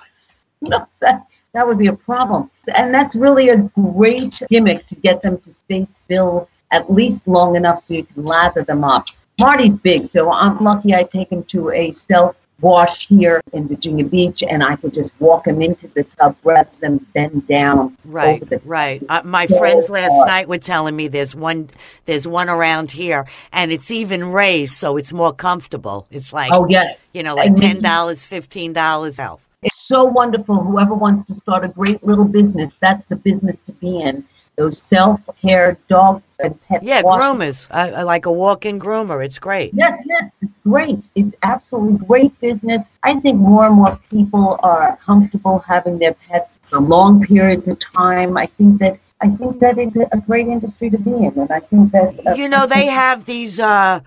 no, 0.61 0.87
that, 1.01 1.27
that 1.57 1.67
would 1.67 1.79
be 1.79 1.87
a 1.89 1.93
problem. 1.95 2.51
And 2.75 2.93
that's 2.95 3.17
really 3.17 3.49
a 3.49 3.57
great 3.95 4.41
gimmick 4.51 4.87
to 4.89 4.95
get 4.95 5.23
them 5.23 5.39
to 5.39 5.53
stay 5.53 5.87
still 6.05 6.49
at 6.71 6.93
least 6.93 7.27
long 7.27 7.57
enough 7.57 7.85
so 7.85 7.95
you 7.95 8.05
can 8.05 8.25
lather 8.25 8.63
them 8.63 8.85
up. 8.85 9.07
Marty's 9.41 9.75
big, 9.75 10.07
so 10.07 10.31
I'm 10.31 10.63
lucky 10.63 10.95
I 10.95 11.03
take 11.05 11.31
him 11.33 11.43
to 11.45 11.71
a 11.71 11.93
self 11.95 12.37
wash 12.63 13.07
here 13.09 13.43
in 13.53 13.69
Virginia 13.69 14.05
Beach 14.05 14.43
and 14.43 14.65
I 14.65 14.77
could 14.77 14.95
just 14.95 15.13
walk 15.21 15.47
him 15.47 15.61
into 15.61 15.89
the 15.89 16.05
tub 16.05 16.37
rather 16.43 16.71
than 16.81 16.99
bend 17.13 17.47
down 17.47 17.97
Right, 18.05 18.41
over 18.43 18.47
the 18.47 18.61
right. 18.65 19.03
Uh, 19.11 19.21
my 19.25 19.45
So 19.47 19.59
friends 19.59 19.91
last 19.91 20.11
hard. 20.13 20.29
night 20.29 20.49
were 20.49 20.57
telling 20.59 20.97
me 20.97 21.07
there's 21.09 21.35
one, 21.37 21.69
there's 22.07 22.27
one 22.27 22.49
around 22.49 22.93
here, 22.93 23.27
and 23.53 23.73
it's 23.73 23.91
even 23.91 24.33
raised, 24.33 24.73
so 24.73 24.97
it's 24.97 25.13
more 25.13 25.35
comfortable. 25.35 26.07
It's 26.11 26.33
like, 26.33 26.51
Oh, 26.53 26.67
yes. 26.67 26.99
you 27.13 27.23
know, 27.23 27.35
like 27.35 27.57
ten 27.57 27.81
dollars, 27.83 28.25
fifteen 28.25 28.73
dollars 28.73 29.19
out. 29.21 29.41
It's 29.63 29.89
so 29.89 30.05
wonderful. 30.05 30.63
Whoever 30.63 30.95
wants 30.95 31.25
to 31.25 31.35
start 31.35 31.65
a 31.65 31.69
great 31.69 32.05
little 32.05 32.25
business, 32.25 32.73
that's 32.81 33.07
the 33.07 33.17
business 33.17 33.57
to 33.67 33.73
be 33.73 34.01
in. 34.01 34.25
Those 34.57 34.79
self-care 34.79 35.77
dog 35.89 36.23
and 36.39 36.59
pet 36.63 36.83
Yeah, 36.83 37.03
groomers, 37.03 37.69
uh, 37.71 38.01
uh, 38.01 38.05
like 38.07 38.25
a 38.25 38.33
walk-in 38.33 38.79
groomer. 38.79 39.25
It's 39.25 39.39
great. 39.39 39.73
Yes, 39.75 39.99
yes, 40.07 40.31
it's 40.41 40.59
great. 40.65 40.99
It's 41.15 41.35
absolutely 41.43 42.07
great 42.07 42.39
business. 42.41 42.83
I 43.03 43.21
think 43.21 43.37
more 43.39 43.67
and 43.67 43.75
more 43.75 43.99
people 44.11 44.59
are 44.63 44.99
comfortable 45.05 45.59
having 45.59 45.99
their 45.99 46.15
pets 46.15 46.59
for 46.71 46.81
long 46.81 47.23
periods 47.23 47.69
of 47.69 47.79
time. 47.79 48.39
I 48.39 48.47
think 48.47 48.79
that 48.81 48.99
I 49.21 49.29
think 49.29 49.61
that 49.61 49.79
it's 49.79 49.97
a 50.13 50.19
great 50.19 50.47
industry 50.47 50.91
to 50.91 50.99
be 50.99 51.11
in, 51.11 51.33
and 51.39 51.51
I 51.51 51.61
think 51.61 51.93
that 51.93 52.15
uh, 52.27 52.35
you 52.35 52.49
know 52.49 52.67
they 52.67 52.87
have 52.87 53.25
these 53.25 53.59
uh 53.61 54.01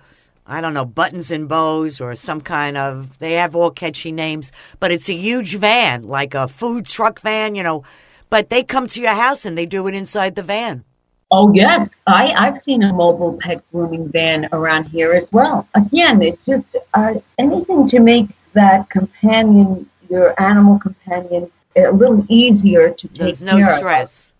i 0.50 0.60
don't 0.60 0.74
know 0.74 0.84
buttons 0.84 1.30
and 1.30 1.48
bows 1.48 2.00
or 2.00 2.14
some 2.14 2.40
kind 2.40 2.76
of 2.76 3.18
they 3.18 3.32
have 3.32 3.56
all 3.56 3.70
catchy 3.70 4.12
names 4.12 4.52
but 4.78 4.90
it's 4.90 5.08
a 5.08 5.14
huge 5.14 5.56
van 5.56 6.02
like 6.02 6.34
a 6.34 6.46
food 6.46 6.86
truck 6.86 7.20
van 7.20 7.54
you 7.54 7.62
know 7.62 7.82
but 8.28 8.50
they 8.50 8.62
come 8.62 8.86
to 8.86 9.00
your 9.00 9.14
house 9.14 9.44
and 9.44 9.56
they 9.56 9.66
do 9.66 9.86
it 9.86 9.94
inside 9.94 10.34
the 10.34 10.42
van 10.42 10.84
Oh 11.32 11.54
yes, 11.54 12.00
I 12.08 12.32
I've 12.36 12.60
seen 12.60 12.82
a 12.82 12.92
mobile 12.92 13.38
pet 13.40 13.62
grooming 13.70 14.08
van 14.08 14.48
around 14.50 14.86
here 14.86 15.12
as 15.12 15.30
well. 15.30 15.64
Again, 15.74 16.20
it's 16.22 16.44
just 16.44 16.66
uh, 16.94 17.14
anything 17.38 17.88
to 17.90 18.00
make 18.00 18.26
that 18.54 18.90
companion, 18.90 19.88
your 20.08 20.34
animal 20.42 20.80
companion, 20.80 21.48
a 21.76 21.92
little 21.92 22.26
easier 22.28 22.90
to 22.90 23.06
take 23.06 23.16
there's 23.16 23.42
no 23.44 23.58
care 23.58 23.74
of. 23.74 23.78
stress 23.78 24.32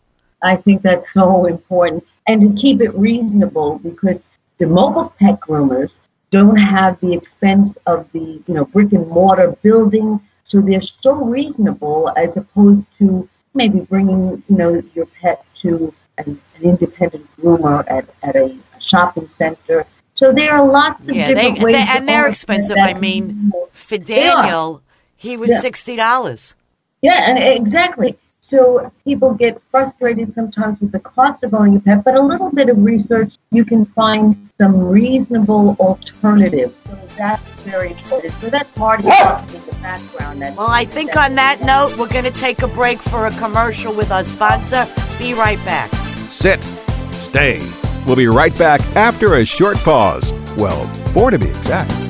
I 0.43 0.57
think 0.57 0.83
that's 0.83 1.05
so 1.13 1.47
important. 1.47 2.05
And 2.27 2.57
to 2.57 2.61
keep 2.61 2.81
it 2.81 2.95
reasonable 2.95 3.79
because 3.79 4.17
the 4.61 4.67
mobile 4.67 5.13
pet 5.19 5.41
groomers 5.41 5.93
don't 6.31 6.57
have 6.57 7.01
the 7.01 7.13
expense 7.13 7.77
of 7.87 8.07
the, 8.13 8.41
you 8.47 8.55
know, 8.55 8.65
brick 8.67 8.93
and 8.93 9.09
mortar 9.09 9.57
building. 9.63 10.21
So 10.45 10.61
they're 10.61 10.81
so 10.81 11.13
reasonable 11.15 12.13
as 12.17 12.37
opposed 12.37 12.87
to 12.99 13.29
maybe 13.55 13.81
bringing, 13.81 14.43
you 14.49 14.57
know, 14.57 14.81
your 14.95 15.07
pet 15.21 15.45
to 15.63 15.93
an, 16.19 16.41
an 16.57 16.63
independent 16.63 17.27
groomer 17.37 17.85
at, 17.91 18.09
at 18.23 18.37
a 18.37 18.57
shopping 18.79 19.29
center. 19.29 19.85
So 20.15 20.33
there 20.33 20.53
are 20.53 20.67
lots 20.71 21.09
of 21.09 21.17
Yeah, 21.17 21.33
they- 21.33 21.53
ways. 21.53 21.75
they- 21.77 21.87
and 21.89 22.09
they're 22.09 22.29
expensive. 22.29 22.77
I 22.79 22.93
mean, 22.95 23.51
for 23.73 23.99
daniel 23.99 24.83
He 25.17 25.37
was 25.37 25.51
Yeah. 25.51 25.59
sixty 25.59 25.97
dollars. 25.97 26.55
Yeah, 27.03 27.29
and 27.29 27.37
exactly. 27.39 28.17
So 28.51 28.91
people 29.05 29.33
get 29.33 29.63
frustrated 29.71 30.33
sometimes 30.33 30.81
with 30.81 30.91
the 30.91 30.99
cost 30.99 31.45
of 31.45 31.55
owning 31.55 31.77
a 31.77 31.81
pet, 31.81 32.03
but 32.03 32.17
a 32.17 32.21
little 32.21 32.51
bit 32.51 32.69
of 32.69 32.79
research, 32.83 33.35
you 33.53 33.65
can 33.65 33.85
find 33.85 34.51
some 34.59 34.77
reasonable 34.77 35.77
alternatives. 35.79 36.75
So 36.85 36.99
that's 37.17 37.41
very 37.63 37.93
important. 37.93 38.33
So 38.41 38.51
that's 38.51 38.77
Marty 38.77 39.05
talking 39.05 39.55
in 39.55 39.67
the 39.67 39.79
background. 39.81 40.43
That's, 40.43 40.57
Well, 40.57 40.67
I 40.69 40.85
think 40.85 41.17
on 41.17 41.37
that 41.37 41.61
note, 41.61 41.97
we're 41.97 42.13
going 42.13 42.25
to 42.25 42.33
take 42.33 42.63
a 42.63 42.69
break 42.69 42.99
for 42.99 43.29
a 43.29 43.31
commercial 43.39 43.95
with 43.95 44.11
our 44.11 44.25
sponsor. 44.25 44.85
Be 45.17 45.33
right 45.33 45.65
back. 45.65 45.89
Sit. 46.17 46.65
Stay. 47.13 47.61
We'll 48.05 48.17
be 48.17 48.27
right 48.27 48.59
back 48.59 48.81
after 48.97 49.35
a 49.35 49.45
short 49.45 49.77
pause. 49.77 50.33
Well, 50.57 50.93
four 51.13 51.31
to 51.31 51.39
be 51.39 51.47
exact. 51.47 52.10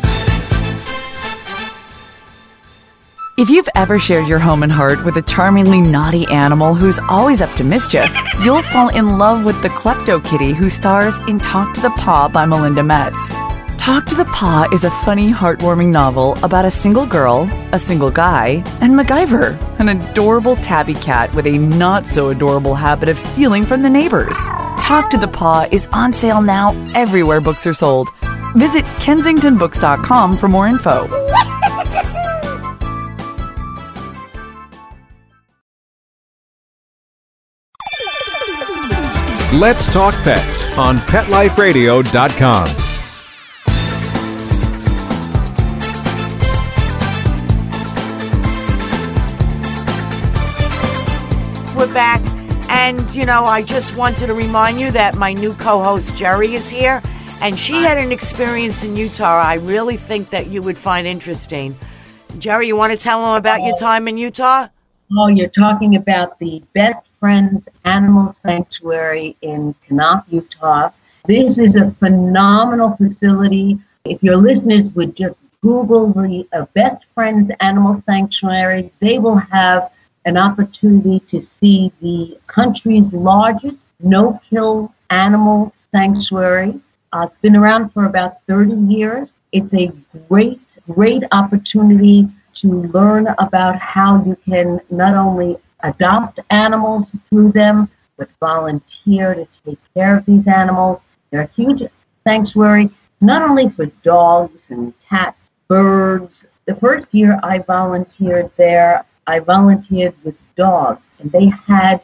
If 3.40 3.48
you've 3.48 3.70
ever 3.74 3.98
shared 3.98 4.28
your 4.28 4.38
home 4.38 4.62
and 4.62 4.70
heart 4.70 5.02
with 5.02 5.16
a 5.16 5.22
charmingly 5.22 5.80
naughty 5.80 6.26
animal 6.26 6.74
who's 6.74 6.98
always 7.08 7.40
up 7.40 7.50
to 7.56 7.64
mischief, 7.64 8.14
you'll 8.44 8.60
fall 8.64 8.90
in 8.90 9.16
love 9.16 9.46
with 9.46 9.62
the 9.62 9.70
Klepto 9.70 10.22
Kitty 10.22 10.52
who 10.52 10.68
stars 10.68 11.18
in 11.20 11.38
Talk 11.38 11.74
to 11.74 11.80
the 11.80 11.88
Paw 11.88 12.28
by 12.28 12.44
Melinda 12.44 12.82
Metz. 12.82 13.30
Talk 13.78 14.04
to 14.08 14.14
the 14.14 14.26
Paw 14.26 14.68
is 14.74 14.84
a 14.84 14.90
funny, 15.06 15.32
heartwarming 15.32 15.88
novel 15.88 16.36
about 16.42 16.66
a 16.66 16.70
single 16.70 17.06
girl, 17.06 17.48
a 17.72 17.78
single 17.78 18.10
guy, 18.10 18.62
and 18.82 18.92
MacGyver, 18.92 19.58
an 19.80 19.88
adorable 19.88 20.56
tabby 20.56 20.92
cat 20.92 21.34
with 21.34 21.46
a 21.46 21.56
not 21.56 22.06
so 22.06 22.28
adorable 22.28 22.74
habit 22.74 23.08
of 23.08 23.18
stealing 23.18 23.64
from 23.64 23.80
the 23.80 23.88
neighbors. 23.88 24.36
Talk 24.80 25.10
to 25.12 25.16
the 25.16 25.26
Paw 25.26 25.66
is 25.72 25.86
on 25.94 26.12
sale 26.12 26.42
now 26.42 26.74
everywhere 26.94 27.40
books 27.40 27.66
are 27.66 27.72
sold. 27.72 28.10
Visit 28.54 28.84
kensingtonbooks.com 29.00 30.36
for 30.36 30.48
more 30.48 30.66
info. 30.66 31.08
Let's 39.52 39.92
talk 39.92 40.14
pets 40.22 40.62
on 40.78 40.98
PetLifeRadio.com. 40.98 42.66
We're 51.76 51.92
back. 51.92 52.20
And, 52.70 53.12
you 53.12 53.26
know, 53.26 53.42
I 53.42 53.64
just 53.64 53.96
wanted 53.96 54.28
to 54.28 54.34
remind 54.34 54.78
you 54.78 54.92
that 54.92 55.16
my 55.16 55.32
new 55.32 55.54
co 55.54 55.82
host 55.82 56.16
Jerry 56.16 56.54
is 56.54 56.68
here. 56.68 57.02
And 57.40 57.58
she 57.58 57.72
had 57.72 57.98
an 57.98 58.12
experience 58.12 58.84
in 58.84 58.94
Utah 58.94 59.42
I 59.42 59.54
really 59.54 59.96
think 59.96 60.30
that 60.30 60.46
you 60.46 60.62
would 60.62 60.76
find 60.76 61.08
interesting. 61.08 61.74
Jerry, 62.38 62.68
you 62.68 62.76
want 62.76 62.92
to 62.92 62.98
tell 62.98 63.20
them 63.20 63.34
about 63.34 63.62
your 63.64 63.74
oh. 63.74 63.80
time 63.80 64.06
in 64.06 64.16
Utah? 64.16 64.68
Oh, 65.18 65.26
you're 65.26 65.48
talking 65.48 65.96
about 65.96 66.38
the 66.38 66.62
Best 66.72 67.09
Friends 67.20 67.68
Animal 67.84 68.32
Sanctuary 68.32 69.36
in 69.42 69.74
Kanab, 69.86 70.24
Utah. 70.30 70.90
This 71.26 71.58
is 71.58 71.76
a 71.76 71.90
phenomenal 72.00 72.96
facility. 72.96 73.78
If 74.06 74.22
your 74.22 74.38
listeners 74.38 74.90
would 74.92 75.14
just 75.14 75.36
Google 75.62 76.14
the 76.14 76.48
uh, 76.54 76.64
Best 76.74 77.04
Friends 77.14 77.50
Animal 77.60 77.98
Sanctuary, 77.98 78.90
they 79.00 79.18
will 79.18 79.36
have 79.36 79.92
an 80.24 80.38
opportunity 80.38 81.20
to 81.28 81.42
see 81.42 81.92
the 82.00 82.38
country's 82.46 83.12
largest 83.12 83.88
no-kill 84.00 84.92
animal 85.10 85.74
sanctuary. 85.92 86.80
Uh, 87.12 87.26
it's 87.28 87.40
been 87.42 87.56
around 87.56 87.90
for 87.90 88.06
about 88.06 88.38
30 88.46 88.74
years. 88.92 89.28
It's 89.52 89.74
a 89.74 89.92
great, 90.28 90.60
great 90.90 91.24
opportunity 91.32 92.28
to 92.54 92.82
learn 92.94 93.26
about 93.38 93.76
how 93.78 94.24
you 94.24 94.36
can 94.46 94.80
not 94.90 95.14
only 95.14 95.58
adopt 95.82 96.40
animals 96.50 97.14
through 97.28 97.52
them, 97.52 97.88
but 98.16 98.28
volunteer 98.40 99.34
to 99.34 99.46
take 99.64 99.78
care 99.94 100.18
of 100.18 100.26
these 100.26 100.46
animals. 100.46 101.02
They're 101.30 101.42
a 101.42 101.50
huge 101.54 101.82
sanctuary, 102.24 102.90
not 103.20 103.42
only 103.42 103.68
for 103.70 103.86
dogs 104.02 104.62
and 104.68 104.92
cats, 105.08 105.50
birds. 105.68 106.46
The 106.66 106.74
first 106.74 107.08
year 107.12 107.38
I 107.42 107.58
volunteered 107.58 108.50
there, 108.56 109.04
I 109.26 109.38
volunteered 109.38 110.14
with 110.24 110.34
dogs, 110.56 111.06
and 111.18 111.30
they 111.32 111.46
had, 111.66 112.00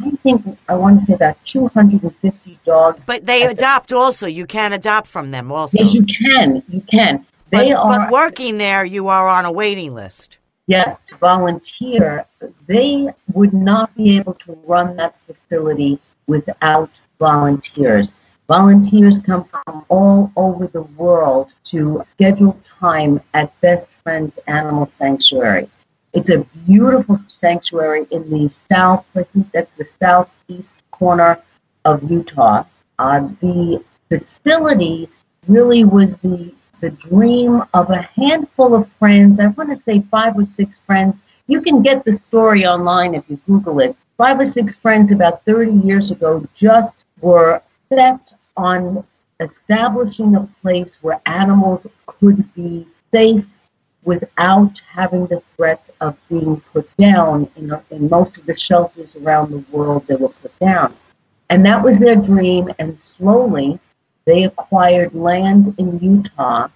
I 0.00 0.10
think, 0.22 0.58
I 0.68 0.74
want 0.74 1.00
to 1.00 1.06
say 1.06 1.14
about 1.14 1.36
250 1.44 2.58
dogs. 2.64 3.02
But 3.06 3.26
they 3.26 3.46
adopt 3.46 3.92
also. 3.92 4.26
You 4.26 4.46
can 4.46 4.72
adopt 4.72 5.06
from 5.08 5.30
them 5.30 5.50
also. 5.50 5.78
Yes, 5.78 5.94
you 5.94 6.04
can. 6.04 6.62
You 6.68 6.82
can. 6.82 7.26
but, 7.50 7.64
They 7.64 7.72
are 7.72 7.86
but 7.86 8.10
working 8.10 8.58
there, 8.58 8.84
you 8.84 9.08
are 9.08 9.26
on 9.26 9.44
a 9.44 9.52
waiting 9.52 9.94
list. 9.94 10.38
Yes, 10.66 11.00
to 11.08 11.16
volunteer, 11.16 12.26
they 12.66 13.08
would 13.32 13.52
not 13.52 13.94
be 13.96 14.16
able 14.16 14.34
to 14.34 14.52
run 14.66 14.96
that 14.96 15.16
facility 15.26 15.98
without 16.26 16.90
volunteers. 17.18 18.12
Volunteers 18.48 19.18
come 19.18 19.44
from 19.44 19.84
all 19.88 20.30
over 20.36 20.66
the 20.68 20.82
world 20.82 21.48
to 21.64 22.02
schedule 22.06 22.56
time 22.80 23.20
at 23.34 23.58
Best 23.60 23.90
Friends 24.02 24.38
Animal 24.46 24.90
Sanctuary. 24.98 25.68
It's 26.12 26.30
a 26.30 26.46
beautiful 26.66 27.18
sanctuary 27.28 28.06
in 28.10 28.30
the 28.30 28.48
south, 28.48 29.04
I 29.14 29.24
think 29.24 29.50
that's 29.52 29.74
the 29.74 29.84
southeast 29.84 30.76
corner 30.92 31.38
of 31.84 32.08
Utah. 32.10 32.64
Uh, 32.98 33.28
the 33.40 33.82
facility 34.08 35.08
really 35.48 35.84
was 35.84 36.16
the 36.18 36.52
the 36.80 36.90
dream 36.90 37.62
of 37.74 37.90
a 37.90 38.02
handful 38.02 38.74
of 38.74 38.88
friends. 38.98 39.40
I 39.40 39.48
want 39.48 39.70
to 39.70 39.82
say 39.82 40.02
five 40.10 40.36
or 40.36 40.46
six 40.46 40.78
friends. 40.86 41.16
You 41.46 41.60
can 41.60 41.82
get 41.82 42.04
the 42.04 42.16
story 42.16 42.66
online 42.66 43.14
if 43.14 43.24
you 43.28 43.38
Google 43.46 43.80
it. 43.80 43.96
Five 44.16 44.40
or 44.40 44.46
six 44.46 44.74
friends 44.74 45.10
about 45.10 45.44
30 45.44 45.72
years 45.86 46.10
ago 46.10 46.46
just 46.54 46.96
were 47.20 47.62
set 47.88 48.32
on 48.56 49.04
establishing 49.40 50.34
a 50.34 50.48
place 50.62 50.96
where 51.02 51.20
animals 51.26 51.86
could 52.06 52.52
be 52.54 52.86
safe 53.12 53.44
without 54.04 54.80
having 54.90 55.26
the 55.26 55.42
threat 55.56 55.90
of 56.00 56.16
being 56.28 56.60
put 56.72 56.88
down 56.96 57.48
in, 57.56 57.72
in 57.90 58.08
most 58.08 58.38
of 58.38 58.46
the 58.46 58.54
shelters 58.54 59.16
around 59.16 59.50
the 59.50 59.64
world 59.76 60.06
they 60.06 60.14
were 60.14 60.28
put 60.28 60.56
down. 60.58 60.94
And 61.50 61.64
that 61.66 61.82
was 61.82 61.98
their 61.98 62.16
dream, 62.16 62.70
and 62.78 62.98
slowly 62.98 63.78
they 64.26 64.44
acquired 64.44 65.14
land 65.14 65.74
in 65.78 65.98
Utah 66.00 66.68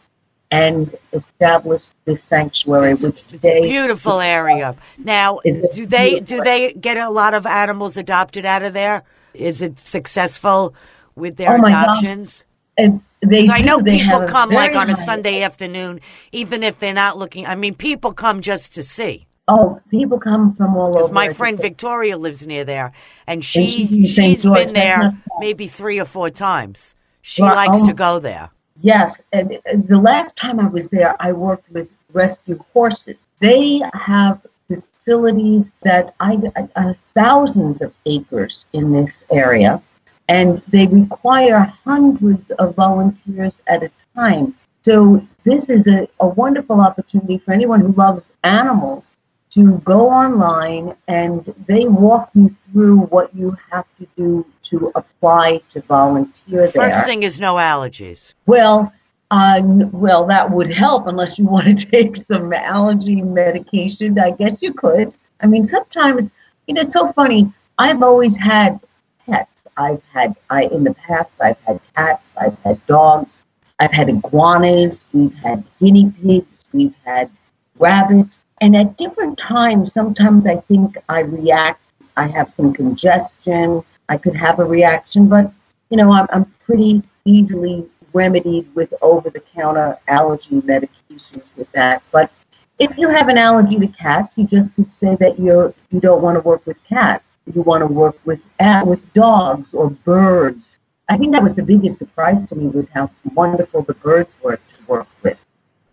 and 0.52 0.94
established 1.12 1.88
this 2.04 2.22
sanctuary, 2.24 2.92
It's 2.92 3.02
which 3.02 3.22
it's 3.32 3.44
a 3.44 3.48
today 3.48 3.60
beautiful 3.60 4.20
area. 4.20 4.76
Now, 4.98 5.40
do 5.44 5.86
they 5.86 6.20
do 6.20 6.40
they 6.42 6.72
get 6.72 6.96
a 6.96 7.10
lot 7.10 7.34
of 7.34 7.46
animals 7.46 7.96
adopted 7.96 8.44
out 8.44 8.62
of 8.62 8.72
there? 8.72 9.02
Is 9.34 9.62
it 9.62 9.78
successful 9.78 10.74
with 11.14 11.36
their 11.36 11.56
Oh 11.56 11.64
adoptions? 11.64 12.44
and 12.78 13.00
they 13.22 13.48
I 13.48 13.60
know 13.60 13.80
people 13.80 14.20
come 14.22 14.50
like 14.50 14.74
on 14.74 14.90
a 14.90 14.96
Sunday 14.96 15.42
afternoon, 15.42 16.00
even 16.32 16.62
if 16.62 16.78
they're 16.78 16.94
not 16.94 17.18
looking. 17.18 17.46
I 17.46 17.54
mean, 17.54 17.74
people 17.74 18.12
come 18.12 18.40
just 18.40 18.74
to 18.74 18.82
see. 18.82 19.26
Oh, 19.46 19.80
people 19.90 20.18
come 20.18 20.54
from 20.54 20.76
all 20.76 20.92
Because 20.92 21.06
over. 21.06 21.14
my 21.14 21.28
friend. 21.30 21.60
Victoria 21.60 22.16
lives 22.16 22.46
near 22.46 22.64
there, 22.64 22.92
and 23.26 23.44
she's 23.44 23.72
she 23.72 23.82
in 23.82 24.06
St. 24.06 24.40
she's 24.40 24.44
been 24.44 24.72
there 24.72 25.12
maybe 25.38 25.66
three 25.68 26.00
or 26.00 26.04
four 26.04 26.30
times. 26.30 26.94
She 27.22 27.42
Well, 27.42 27.54
likes 27.54 27.80
um, 27.80 27.86
to 27.86 27.92
go 27.92 28.18
there. 28.18 28.50
Yes, 28.82 29.20
and 29.32 29.58
the 29.86 29.98
last 29.98 30.36
time 30.36 30.58
I 30.58 30.66
was 30.66 30.88
there, 30.88 31.14
I 31.20 31.32
worked 31.32 31.70
with 31.70 31.88
rescue 32.12 32.62
horses. 32.72 33.16
They 33.40 33.82
have 33.92 34.40
facilities 34.68 35.70
that 35.82 36.14
I 36.20 36.38
uh, 36.76 36.94
thousands 37.14 37.82
of 37.82 37.92
acres 38.06 38.64
in 38.72 38.92
this 38.92 39.24
area, 39.30 39.82
and 40.28 40.62
they 40.68 40.86
require 40.86 41.72
hundreds 41.84 42.50
of 42.52 42.74
volunteers 42.74 43.60
at 43.66 43.82
a 43.82 43.90
time. 44.14 44.54
So 44.82 45.26
this 45.44 45.68
is 45.68 45.86
a, 45.86 46.08
a 46.20 46.26
wonderful 46.26 46.80
opportunity 46.80 47.36
for 47.38 47.52
anyone 47.52 47.80
who 47.80 47.92
loves 47.92 48.32
animals 48.44 49.12
to 49.54 49.78
go 49.84 50.08
online 50.08 50.94
and 51.08 51.52
they 51.66 51.86
walk 51.86 52.30
you 52.34 52.54
through 52.72 52.98
what 52.98 53.34
you 53.34 53.56
have 53.70 53.84
to 53.98 54.06
do 54.16 54.46
to 54.62 54.92
apply 54.94 55.60
to 55.72 55.80
volunteer 55.82 56.68
there. 56.68 56.90
First 56.90 57.04
thing 57.04 57.22
is 57.24 57.40
no 57.40 57.54
allergies. 57.54 58.34
Well, 58.46 58.92
uh, 59.30 59.60
well, 59.62 60.26
that 60.26 60.50
would 60.50 60.72
help 60.72 61.06
unless 61.06 61.38
you 61.38 61.44
want 61.46 61.78
to 61.78 61.86
take 61.86 62.16
some 62.16 62.52
allergy 62.52 63.22
medication. 63.22 64.18
I 64.18 64.30
guess 64.30 64.56
you 64.60 64.72
could. 64.72 65.12
I 65.40 65.46
mean, 65.46 65.64
sometimes, 65.64 66.30
you 66.66 66.74
know, 66.74 66.82
it's 66.82 66.92
so 66.92 67.12
funny. 67.12 67.52
I've 67.78 68.02
always 68.02 68.36
had 68.36 68.78
pets. 69.26 69.66
I've 69.76 70.02
had, 70.12 70.36
I 70.50 70.64
in 70.64 70.84
the 70.84 70.94
past, 70.94 71.40
I've 71.40 71.58
had 71.66 71.80
cats. 71.96 72.34
I've 72.40 72.58
had 72.60 72.84
dogs. 72.86 73.42
I've 73.78 73.92
had 73.92 74.10
iguanas. 74.10 75.04
We've 75.12 75.34
had 75.34 75.64
guinea 75.80 76.12
pigs. 76.22 76.64
We've 76.72 76.94
had 77.04 77.30
rabbits. 77.78 78.44
And 78.60 78.76
at 78.76 78.96
different 78.98 79.38
times, 79.38 79.92
sometimes 79.92 80.46
I 80.46 80.56
think 80.56 80.96
I 81.08 81.20
react. 81.20 81.80
I 82.16 82.26
have 82.26 82.52
some 82.52 82.72
congestion. 82.72 83.82
I 84.08 84.18
could 84.18 84.36
have 84.36 84.58
a 84.58 84.64
reaction, 84.64 85.28
but 85.28 85.50
you 85.88 85.96
know, 85.96 86.12
I'm, 86.12 86.26
I'm 86.30 86.44
pretty 86.66 87.02
easily 87.24 87.86
remedied 88.12 88.74
with 88.74 88.92
over 89.02 89.30
the 89.30 89.40
counter 89.40 89.96
allergy 90.08 90.60
medications 90.60 91.44
with 91.56 91.70
that. 91.72 92.02
But 92.10 92.30
if 92.78 92.96
you 92.98 93.08
have 93.08 93.28
an 93.28 93.38
allergy 93.38 93.78
to 93.78 93.86
cats, 93.86 94.36
you 94.36 94.46
just 94.46 94.74
could 94.74 94.92
say 94.92 95.16
that 95.20 95.38
you 95.38 95.72
you 95.90 96.00
don't 96.00 96.22
want 96.22 96.36
to 96.36 96.40
work 96.40 96.66
with 96.66 96.76
cats. 96.84 97.38
You 97.54 97.62
want 97.62 97.82
to 97.82 97.86
work 97.86 98.16
with 98.24 98.40
uh, 98.58 98.82
with 98.84 99.00
dogs 99.14 99.74
or 99.74 99.90
birds. 99.90 100.78
I 101.08 101.16
think 101.16 101.32
that 101.32 101.42
was 101.42 101.54
the 101.54 101.62
biggest 101.62 101.98
surprise 101.98 102.46
to 102.48 102.54
me 102.54 102.68
was 102.68 102.88
how 102.88 103.10
wonderful 103.34 103.82
the 103.82 103.94
birds 103.94 104.34
were 104.42 104.56
to 104.56 104.86
work 104.86 105.08
with. 105.22 105.38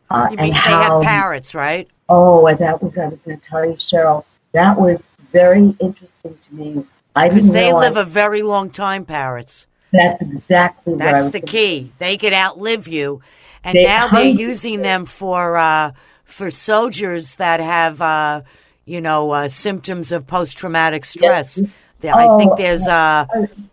Uh, 0.09 0.27
you 0.31 0.37
mean 0.37 0.45
they 0.47 0.51
how, 0.51 0.99
have 0.99 1.01
parrots, 1.03 1.53
right? 1.53 1.89
Oh, 2.09 2.47
and 2.47 2.57
that 2.59 2.81
was 2.81 2.97
I 2.97 3.07
was 3.07 3.19
going 3.19 3.39
to 3.39 3.49
tell 3.49 3.65
you, 3.65 3.73
Cheryl. 3.73 4.23
That 4.53 4.79
was 4.79 5.01
very 5.31 5.75
interesting 5.79 6.37
to 6.49 6.55
me. 6.55 6.85
I 7.15 7.29
because 7.29 7.51
they 7.51 7.73
live 7.73 7.97
a 7.97 8.05
very 8.05 8.41
long 8.41 8.69
time, 8.69 9.05
parrots. 9.05 9.67
That's 9.91 10.21
exactly 10.21 10.95
that's 10.95 11.31
the 11.31 11.41
key. 11.41 11.91
They 11.97 12.17
could 12.17 12.33
outlive 12.33 12.87
you, 12.87 13.21
and 13.63 13.75
they 13.75 13.83
now 13.83 14.07
they're 14.07 14.25
using 14.25 14.81
them 14.81 15.05
for 15.05 15.57
uh, 15.57 15.93
for 16.23 16.51
soldiers 16.51 17.35
that 17.35 17.59
have 17.59 18.01
uh, 18.01 18.41
you 18.85 19.01
know 19.01 19.31
uh, 19.31 19.47
symptoms 19.47 20.11
of 20.11 20.27
post 20.27 20.57
traumatic 20.57 21.05
stress. 21.05 21.57
Yes. 21.57 21.71
I 22.03 22.37
think 22.37 22.53
oh, 22.53 22.55
there's 22.57 22.87
a 22.87 23.27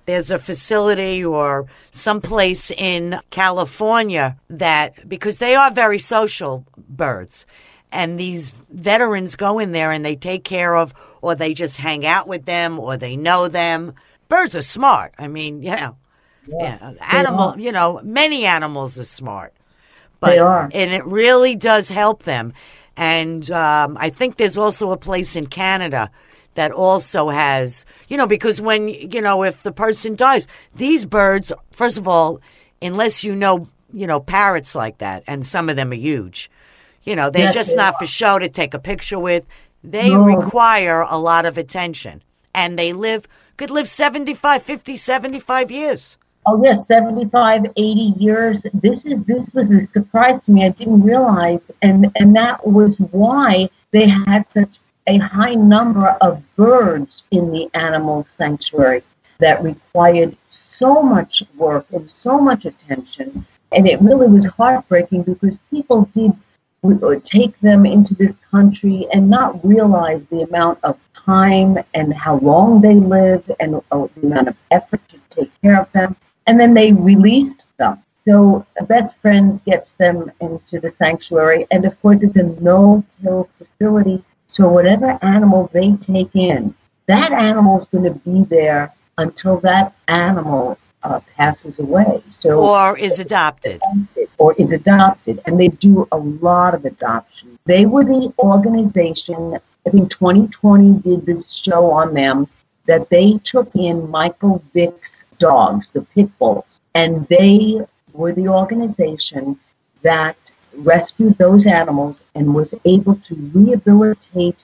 there's 0.07 0.31
a 0.31 0.38
facility 0.38 1.25
or 1.25 1.66
someplace 1.90 2.71
in 2.71 3.21
California 3.31 4.37
that 4.49 5.09
because 5.09 5.38
they 5.38 5.54
are 5.54 5.71
very 5.71 5.99
social 5.99 6.64
birds, 6.88 7.45
and 7.93 8.19
these 8.19 8.50
veterans 8.73 9.37
go 9.37 9.59
in 9.59 9.73
there 9.73 9.93
and 9.93 10.04
they 10.04 10.16
take 10.16 10.45
care 10.45 10.75
of, 10.75 10.95
or 11.21 11.35
they 11.35 11.54
just 11.54 11.76
hang 11.76 12.07
out 12.07 12.26
with 12.26 12.47
them, 12.47 12.78
or 12.78 12.97
they 12.97 13.16
know 13.16 13.49
them. 13.49 13.95
Birds 14.28 14.57
are 14.57 14.62
smart. 14.62 15.12
I 15.19 15.28
mean, 15.28 15.62
yeah, 15.62 15.93
yeah. 16.47 16.95
yeah. 16.95 16.95
Animal, 17.12 17.59
you 17.59 17.73
know, 17.73 18.00
many 18.02 18.47
animals 18.47 18.99
are 18.99 19.04
smart. 19.04 19.52
But, 20.21 20.31
they 20.31 20.38
are. 20.38 20.71
And 20.73 20.93
it 20.93 21.04
really 21.04 21.57
does 21.57 21.90
help 21.90 22.23
them. 22.23 22.54
And 22.97 23.50
um, 23.50 23.99
I 24.00 24.09
think 24.09 24.37
there's 24.37 24.57
also 24.57 24.90
a 24.90 24.97
place 24.97 25.37
in 25.37 25.47
Canada 25.47 26.11
that 26.54 26.73
also 26.73 27.28
has, 27.28 27.84
you 28.08 28.16
know, 28.16 28.26
because 28.26 28.61
when, 28.61 28.88
you 28.88 29.20
know, 29.20 29.42
if 29.42 29.62
the 29.62 29.73
person 29.73 30.16
dies, 30.16 30.46
these 30.75 31.04
birds, 31.04 31.52
first 31.73 31.99
of 31.99 32.08
all, 32.08 32.40
unless 32.80 33.25
you 33.25 33.34
know, 33.34 33.66
you 33.92 34.06
know, 34.06 34.20
parrots 34.20 34.75
like 34.75 34.99
that, 34.99 35.23
and 35.26 35.46
some 35.46 35.68
of 35.68 35.76
them 35.76 35.92
are 35.92 35.96
huge, 35.96 36.50
you 37.04 37.14
know, 37.14 37.30
they're 37.30 37.44
yes, 37.44 37.54
just 37.54 37.70
they 37.70 37.76
not 37.76 37.94
are. 37.94 38.00
for 38.00 38.06
show 38.06 38.38
to 38.38 38.49
take 38.49 38.75
a 38.75 38.78
picture 38.78 39.18
with. 39.18 39.44
They 39.82 40.11
no. 40.11 40.25
require 40.25 41.02
a 41.02 41.18
lot 41.18 41.44
of 41.44 41.58
attention. 41.58 42.23
And 42.54 42.78
they 42.78 42.92
live, 42.92 43.28
could 43.56 43.70
live 43.70 43.88
75, 43.88 44.62
50, 44.62 44.96
75 44.96 45.70
years. 45.70 46.16
Oh 46.46 46.62
yes, 46.62 46.87
75, 46.87 47.66
80 47.76 48.14
years. 48.18 48.66
This 48.75 49.06
is 49.06 49.25
this 49.25 49.50
was 49.54 49.70
a 49.70 49.80
surprise 49.87 50.42
to 50.44 50.50
me. 50.50 50.66
I 50.66 50.70
didn't 50.70 51.00
realize, 51.00 51.61
and 51.80 52.11
and 52.16 52.37
that 52.37 52.66
was 52.66 52.99
why 52.99 53.70
they 53.92 54.08
had 54.08 54.44
such 54.52 54.78
a 55.06 55.18
high 55.18 55.54
number 55.54 56.08
of 56.20 56.42
birds 56.56 57.25
in 57.30 57.50
the 57.50 57.68
animal 57.75 58.25
sanctuary 58.25 59.02
that 59.38 59.62
required 59.62 60.37
so 60.50 61.02
much 61.02 61.42
work 61.56 61.87
and 61.92 62.08
so 62.08 62.38
much 62.38 62.64
attention. 62.64 63.44
And 63.73 63.88
it 63.88 64.00
really 64.00 64.28
was 64.28 64.46
heartbreaking 64.46 65.23
because 65.23 65.58
people 65.70 66.08
did 66.14 66.32
take 67.25 67.58
them 67.61 67.87
into 67.87 68.14
this 68.14 68.37
country 68.50 69.06
and 69.12 69.28
not 69.28 69.64
realize 69.66 70.26
the 70.26 70.42
amount 70.42 70.78
of 70.84 70.99
time 71.14 71.78
and 71.94 72.12
how 72.12 72.38
long 72.40 72.80
they 72.80 72.94
live 72.94 73.50
and 73.61 73.76
uh, 73.90 74.06
the 74.14 74.26
amount 74.26 74.49
of 74.49 74.56
effort 74.70 75.00
to 75.08 75.18
take 75.30 75.50
care 75.62 75.80
of 75.80 75.90
them 75.92 76.14
and 76.46 76.61
then 76.61 76.75
they 76.75 76.92
released 76.92 77.62
them. 77.78 78.02
So 78.26 78.66
Best 78.87 79.16
Friends 79.18 79.61
gets 79.66 79.92
them 79.92 80.30
into 80.40 80.80
the 80.80 80.90
sanctuary, 80.90 81.66
and 81.70 81.84
of 81.84 82.00
course 82.00 82.23
it's 82.23 82.37
a 82.37 82.42
no-kill 82.42 83.49
facility. 83.58 84.25
So 84.49 84.69
whatever 84.69 85.19
animal 85.23 85.71
they 85.73 85.93
take 85.97 86.35
in, 86.35 86.75
that 87.07 87.33
animal 87.33 87.79
is 87.79 87.87
going 87.87 88.05
to 88.05 88.19
be 88.21 88.45
there 88.45 88.95
until 89.19 89.59
that 89.61 89.95
animal 90.09 90.78
uh, 91.02 91.21
passes 91.37 91.78
away. 91.78 92.23
So 92.30 92.65
or 92.65 92.99
is 92.99 93.19
adopted. 93.19 93.80
Or 94.39 94.54
is 94.54 94.73
adopted, 94.73 95.41
and 95.47 95.61
they 95.61 95.69
do 95.69 96.09
a 96.13 96.17
lot 96.17 96.75
of 96.75 96.85
adoption. 96.85 97.59
They 97.67 97.87
were 97.87 98.04
the 98.04 98.33
organization. 98.39 99.59
I 99.87 99.91
think 99.91 100.11
2020 100.11 101.00
did 101.02 101.26
this 101.26 101.52
show 101.52 101.91
on 101.91 102.15
them 102.15 102.49
that 102.87 103.09
they 103.11 103.39
took 103.45 103.71
in 103.75 104.11
Michael 104.11 104.63
Vick's 104.73 105.25
dogs, 105.39 105.91
the 105.91 106.02
pit 106.02 106.30
bulls, 106.39 106.80
and 106.95 107.26
they 107.28 107.80
were 108.13 108.33
the 108.33 108.49
organization 108.49 109.59
that 110.02 110.37
rescued 110.78 111.37
those 111.39 111.67
animals 111.67 112.23
and 112.34 112.54
was 112.54 112.75
able 112.84 113.17
to 113.17 113.34
rehabilitate 113.54 114.56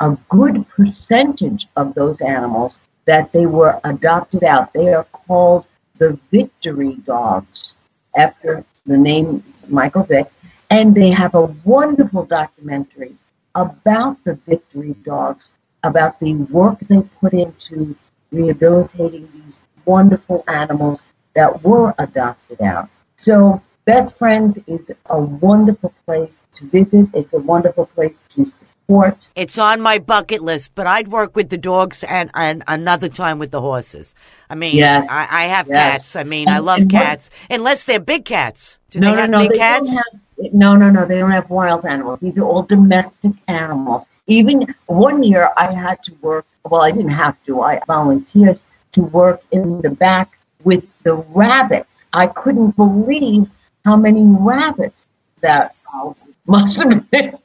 a 0.00 0.16
good 0.28 0.68
percentage 0.68 1.66
of 1.76 1.94
those 1.94 2.20
animals 2.20 2.80
that 3.06 3.32
they 3.32 3.46
were 3.46 3.80
adopted 3.84 4.44
out. 4.44 4.72
They 4.72 4.92
are 4.92 5.04
called 5.04 5.66
the 5.98 6.18
Vicktory 6.32 7.04
Dogs 7.04 7.72
after 8.16 8.64
the 8.84 8.96
name 8.96 9.42
Michael 9.68 10.02
Vick, 10.04 10.26
and 10.70 10.94
they 10.94 11.10
have 11.10 11.34
a 11.34 11.54
wonderful 11.64 12.24
documentary 12.24 13.16
about 13.54 14.22
the 14.24 14.38
Vicktory 14.48 15.02
Dogs, 15.04 15.44
about 15.82 16.18
the 16.20 16.34
work 16.34 16.78
they 16.88 17.00
put 17.20 17.32
into 17.32 17.96
rehabilitating 18.30 19.28
these 19.32 19.54
wonderful 19.84 20.44
animals 20.48 21.00
that 21.34 21.62
were 21.62 21.94
adopted 21.98 22.60
out. 22.60 22.88
So, 23.16 23.62
Best 23.86 24.18
Friends 24.18 24.58
is 24.66 24.90
a 25.10 25.20
wonderful 25.20 25.94
place 26.04 26.48
to 26.54 26.66
visit. 26.66 27.06
It's 27.14 27.34
a 27.34 27.38
wonderful 27.38 27.86
place 27.86 28.18
to 28.30 28.44
support. 28.44 29.28
It's 29.36 29.58
on 29.58 29.80
my 29.80 30.00
bucket 30.00 30.42
list, 30.42 30.74
but 30.74 30.88
I'd 30.88 31.06
work 31.06 31.36
with 31.36 31.50
the 31.50 31.56
dogs 31.56 32.02
and, 32.02 32.28
and 32.34 32.64
another 32.66 33.08
time 33.08 33.38
with 33.38 33.52
the 33.52 33.60
horses. 33.60 34.16
I 34.50 34.56
mean, 34.56 34.74
yes. 34.74 35.06
I, 35.08 35.28
I 35.30 35.44
have 35.44 35.68
yes. 35.68 35.76
cats. 35.76 36.16
I 36.16 36.24
mean, 36.24 36.48
and, 36.48 36.56
I 36.56 36.58
love 36.58 36.88
cats, 36.88 37.30
what? 37.46 37.60
unless 37.60 37.84
they're 37.84 38.00
big 38.00 38.24
cats. 38.24 38.80
Do 38.90 38.98
no, 38.98 39.10
they 39.10 39.14
no, 39.14 39.20
have 39.20 39.30
no, 39.30 39.48
big 39.48 39.56
cats? 39.56 39.94
Have, 39.94 40.52
no, 40.52 40.74
no, 40.74 40.90
no. 40.90 41.06
They 41.06 41.18
don't 41.18 41.30
have 41.30 41.48
wild 41.48 41.86
animals. 41.86 42.18
These 42.20 42.38
are 42.38 42.44
all 42.44 42.64
domestic 42.64 43.34
animals. 43.46 44.02
Even 44.26 44.66
one 44.86 45.22
year, 45.22 45.50
I 45.56 45.72
had 45.72 46.02
to 46.06 46.12
work. 46.22 46.44
Well, 46.68 46.82
I 46.82 46.90
didn't 46.90 47.12
have 47.12 47.36
to. 47.46 47.60
I 47.60 47.80
volunteered 47.86 48.58
to 48.92 49.02
work 49.02 49.42
in 49.52 49.80
the 49.82 49.90
back 49.90 50.36
with 50.64 50.82
the 51.04 51.14
rabbits. 51.14 52.04
I 52.12 52.26
couldn't 52.26 52.74
believe 52.74 53.48
how 53.86 53.94
many 53.94 54.22
rabbits 54.24 55.06
that 55.42 55.76
uh, 55.94 56.12
must 56.46 56.76
have 56.76 57.08
been. 57.10 57.38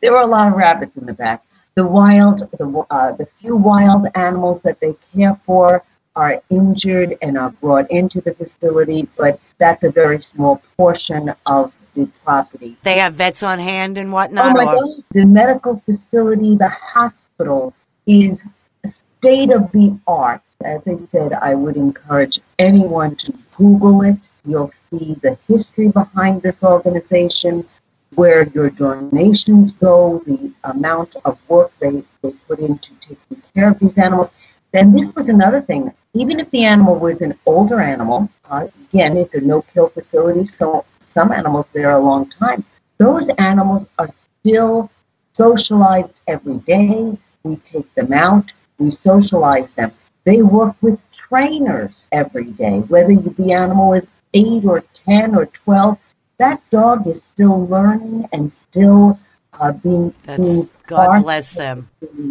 there 0.00 0.12
were 0.12 0.22
a 0.22 0.26
lot 0.26 0.48
of 0.48 0.54
rabbits 0.54 0.96
in 0.96 1.04
the 1.04 1.12
back. 1.12 1.44
The 1.74 1.86
wild, 1.86 2.40
the, 2.58 2.86
uh, 2.90 3.12
the 3.12 3.28
few 3.38 3.54
wild 3.54 4.06
animals 4.14 4.62
that 4.62 4.80
they 4.80 4.96
care 5.14 5.38
for 5.44 5.84
are 6.16 6.42
injured 6.48 7.16
and 7.20 7.36
are 7.36 7.50
brought 7.50 7.90
into 7.90 8.22
the 8.22 8.32
facility, 8.34 9.06
but 9.18 9.38
that's 9.58 9.84
a 9.84 9.90
very 9.90 10.22
small 10.22 10.62
portion 10.78 11.34
of 11.44 11.72
the 11.94 12.08
property. 12.24 12.78
They 12.82 12.98
have 12.98 13.12
vets 13.14 13.42
on 13.42 13.58
hand 13.58 13.98
and 13.98 14.10
whatnot. 14.10 14.56
Oh 14.56 14.64
my 14.64 14.72
or? 14.72 14.80
God. 14.80 15.04
The 15.12 15.26
medical 15.26 15.82
facility, 15.84 16.56
the 16.56 16.70
hospital 16.70 17.74
is 18.06 18.42
state 18.88 19.50
of 19.50 19.70
the 19.72 19.98
art. 20.06 20.40
As 20.64 20.88
I 20.88 20.96
said, 20.96 21.34
I 21.34 21.54
would 21.54 21.76
encourage 21.76 22.40
anyone 22.58 23.16
to 23.16 23.34
Google 23.56 24.02
it. 24.02 24.16
You'll 24.44 24.68
see 24.68 25.16
the 25.22 25.38
history 25.48 25.88
behind 25.88 26.42
this 26.42 26.62
organization, 26.62 27.66
where 28.14 28.44
your 28.48 28.70
donations 28.70 29.72
go, 29.72 30.22
the 30.26 30.52
amount 30.64 31.16
of 31.24 31.38
work 31.48 31.72
they, 31.80 32.02
they 32.22 32.32
put 32.46 32.58
into 32.58 32.90
taking 33.00 33.42
care 33.54 33.70
of 33.70 33.78
these 33.78 33.98
animals. 33.98 34.28
Then 34.72 34.92
this 34.92 35.14
was 35.14 35.28
another 35.28 35.60
thing. 35.60 35.92
Even 36.14 36.40
if 36.40 36.50
the 36.50 36.64
animal 36.64 36.96
was 36.96 37.20
an 37.22 37.34
older 37.46 37.80
animal, 37.80 38.28
uh, 38.50 38.66
again, 38.90 39.16
it's 39.16 39.34
a 39.34 39.40
no-kill 39.40 39.88
facility, 39.88 40.44
so 40.46 40.84
some 41.00 41.32
animals 41.32 41.66
there 41.72 41.92
a 41.92 42.00
long 42.00 42.28
time. 42.30 42.64
Those 42.98 43.28
animals 43.38 43.86
are 43.98 44.08
still 44.08 44.90
socialized 45.32 46.14
every 46.26 46.58
day. 46.58 47.16
We 47.44 47.56
take 47.56 47.92
them 47.94 48.12
out 48.12 48.52
we 48.82 48.90
socialize 48.90 49.72
them. 49.72 49.92
They 50.24 50.42
work 50.42 50.76
with 50.80 50.98
trainers 51.12 52.04
every 52.12 52.50
day, 52.52 52.80
whether 52.88 53.14
the 53.14 53.52
animal 53.52 53.94
is 53.94 54.06
8 54.34 54.64
or 54.64 54.84
10 55.06 55.34
or 55.34 55.46
12. 55.46 55.98
That 56.38 56.62
dog 56.70 57.06
is 57.06 57.22
still 57.22 57.66
learning 57.66 58.28
and 58.32 58.52
still 58.52 59.18
uh, 59.60 59.72
being, 59.72 60.14
That's, 60.24 60.40
being 60.40 60.68
God 60.86 61.22
bless 61.22 61.54
them. 61.54 61.88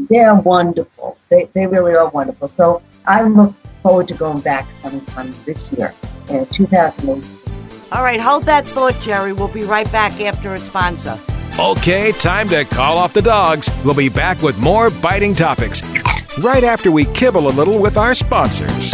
They're 0.10 0.36
wonderful. 0.36 1.18
They, 1.30 1.50
they 1.54 1.68
really 1.68 1.94
are 1.94 2.10
wonderful. 2.10 2.48
So 2.48 2.82
I 3.06 3.24
look 3.24 3.54
forward 3.82 4.08
to 4.10 4.14
going 4.14 4.42
back 4.42 4.68
sometime 4.82 5.34
this 5.46 5.72
year, 5.72 5.94
in 6.30 6.46
2018. 6.48 7.24
All 7.92 8.04
right, 8.04 8.20
hold 8.22 8.44
that 8.44 8.66
thought, 8.66 9.00
Jerry. 9.02 9.34
We'll 9.34 9.50
be 9.50 9.64
right 9.64 9.92
back 9.92 10.20
after 10.22 10.54
a 10.54 10.58
sponsor. 10.58 11.18
Okay, 11.60 12.14
time 12.14 12.48
to 12.50 12.64
call 12.64 12.98
off 12.98 13.14
the 13.14 13.22
dogs. 13.22 13.70
We'll 13.84 13.96
be 13.96 14.10
back 14.10 14.42
with 14.42 14.58
more 14.60 14.90
biting 14.90 15.34
topics 15.34 15.82
right 16.40 16.64
after 16.64 16.92
we 16.92 17.06
kibble 17.06 17.48
a 17.48 17.52
little 17.52 17.80
with 17.82 17.98
our 17.98 18.14
sponsors. 18.14 18.94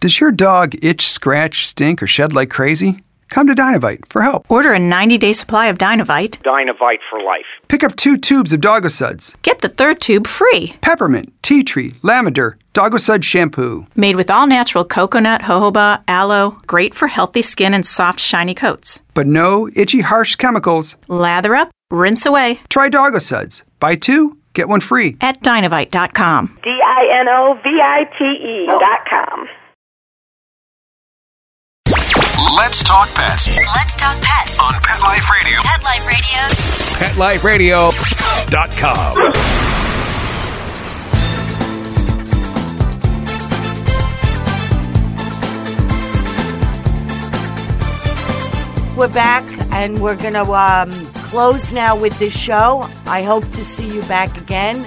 Does 0.00 0.20
your 0.20 0.32
dog 0.32 0.74
itch, 0.84 1.06
scratch, 1.08 1.66
stink, 1.66 2.02
or 2.02 2.06
shed 2.06 2.34
like 2.34 2.50
crazy? 2.50 3.00
Come 3.30 3.46
to 3.46 3.54
Dinovite 3.54 4.06
for 4.06 4.20
help. 4.22 4.44
Order 4.50 4.74
a 4.74 4.78
90 4.78 5.16
day 5.18 5.32
supply 5.32 5.66
of 5.68 5.78
Dinovite. 5.78 6.42
Dinovite 6.42 6.98
for 7.08 7.22
life. 7.22 7.46
Pick 7.68 7.82
up 7.82 7.96
two 7.96 8.18
tubes 8.18 8.52
of 8.52 8.60
Doggo 8.60 8.88
Suds. 8.88 9.34
Get 9.42 9.60
the 9.60 9.68
third 9.68 10.00
tube 10.00 10.26
free. 10.26 10.74
Peppermint, 10.82 11.32
tea 11.42 11.64
tree, 11.64 11.94
lavender, 12.02 12.58
Doggo 12.74 12.98
Sud 12.98 13.24
shampoo. 13.24 13.86
Made 13.96 14.16
with 14.16 14.30
all 14.30 14.46
natural 14.46 14.84
coconut, 14.84 15.40
jojoba, 15.42 16.02
aloe. 16.06 16.58
Great 16.66 16.94
for 16.94 17.08
healthy 17.08 17.40
skin 17.42 17.72
and 17.72 17.86
soft, 17.86 18.20
shiny 18.20 18.54
coats. 18.54 19.02
But 19.14 19.26
no 19.26 19.68
itchy, 19.74 20.02
harsh 20.02 20.36
chemicals. 20.36 20.96
Lather 21.08 21.54
up, 21.54 21.70
rinse 21.90 22.26
away. 22.26 22.60
Try 22.68 22.90
Doggo 22.90 23.18
Suds. 23.18 23.64
Buy 23.80 23.94
two, 23.96 24.36
get 24.52 24.68
one 24.68 24.80
free. 24.80 25.16
At 25.22 25.40
dinovite.com. 25.42 26.58
D 26.62 26.70
I 26.70 27.20
N 27.20 27.28
O 27.28 27.58
V 27.64 27.80
I 27.82 28.04
T 28.18 28.24
E.com. 28.24 29.48
Let's 32.56 32.84
talk 32.84 33.08
pets 33.14 33.48
Let's 33.48 33.96
talk 33.96 34.16
pets 34.22 34.60
on 34.60 34.74
Pet 34.74 35.00
Life 35.00 35.28
Radio. 35.28 35.58
Pet 35.64 35.82
Life 37.16 37.42
Radio. 37.42 37.90
PetLifeRadio.com. 37.90 39.16
We're 48.96 49.08
back 49.08 49.44
and 49.72 50.00
we're 50.00 50.14
going 50.14 50.34
to 50.34 50.44
um, 50.52 50.92
close 51.24 51.72
now 51.72 51.98
with 52.00 52.16
this 52.20 52.38
show. 52.38 52.88
I 53.06 53.22
hope 53.22 53.42
to 53.44 53.64
see 53.64 53.92
you 53.92 54.02
back 54.02 54.40
again. 54.40 54.86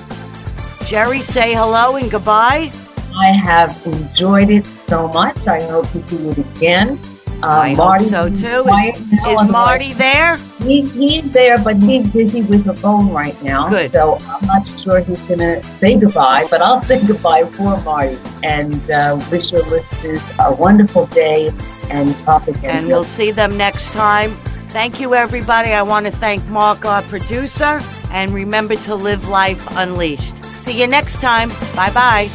Jerry, 0.85 1.19
say 1.19 1.53
hello 1.53 1.97
and 1.97 2.09
goodbye. 2.09 2.71
I 3.19 3.27
have 3.27 3.85
enjoyed 3.85 4.51
it 4.51 4.65
so 4.65 5.09
much. 5.09 5.45
I 5.47 5.61
hope 5.63 5.89
to 5.91 5.99
do 5.99 6.29
it 6.29 6.37
again. 6.37 6.97
Uh, 7.43 7.47
I 7.47 7.69
hope 7.69 7.77
Marty 7.77 8.03
so 8.05 8.29
too. 8.29 8.65
Is, 8.67 9.13
is 9.27 9.49
Marty 9.49 9.93
there? 9.93 10.37
He's 10.63 10.93
he's 10.93 11.29
there, 11.31 11.57
but 11.57 11.77
he's 11.77 12.09
busy 12.09 12.41
with 12.41 12.65
the 12.65 12.73
phone 12.73 13.11
right 13.11 13.39
now. 13.43 13.69
Good. 13.69 13.91
So 13.91 14.17
I'm 14.27 14.45
not 14.47 14.67
sure 14.67 15.01
he's 15.01 15.21
gonna 15.23 15.61
say 15.63 15.97
goodbye, 15.97 16.47
but 16.49 16.61
I'll 16.61 16.81
say 16.81 17.05
goodbye 17.05 17.45
for 17.45 17.79
Marty 17.83 18.17
and 18.43 18.89
uh, 18.89 19.23
wish 19.31 19.51
your 19.51 19.63
listeners 19.63 20.27
a 20.39 20.55
wonderful 20.55 21.05
day 21.07 21.51
and 21.89 22.17
talk 22.19 22.47
again. 22.47 22.77
And 22.77 22.87
we'll 22.87 23.03
see 23.03 23.31
them 23.31 23.55
next 23.57 23.91
time. 23.91 24.31
Thank 24.69 24.99
you, 24.99 25.13
everybody. 25.15 25.71
I 25.71 25.81
want 25.81 26.05
to 26.05 26.11
thank 26.11 26.45
Mark, 26.47 26.85
our 26.85 27.01
producer, 27.03 27.81
and 28.11 28.31
remember 28.31 28.75
to 28.75 28.95
live 28.95 29.27
life 29.27 29.65
unleashed. 29.71 30.35
See 30.55 30.79
you 30.79 30.87
next 30.87 31.21
time. 31.21 31.49
Bye 31.75 31.91
bye. 31.91 32.29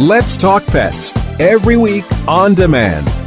Let's 0.00 0.36
Talk 0.36 0.66
Pets 0.66 1.12
every 1.40 1.76
week 1.76 2.04
on 2.28 2.54
demand, 2.54 3.06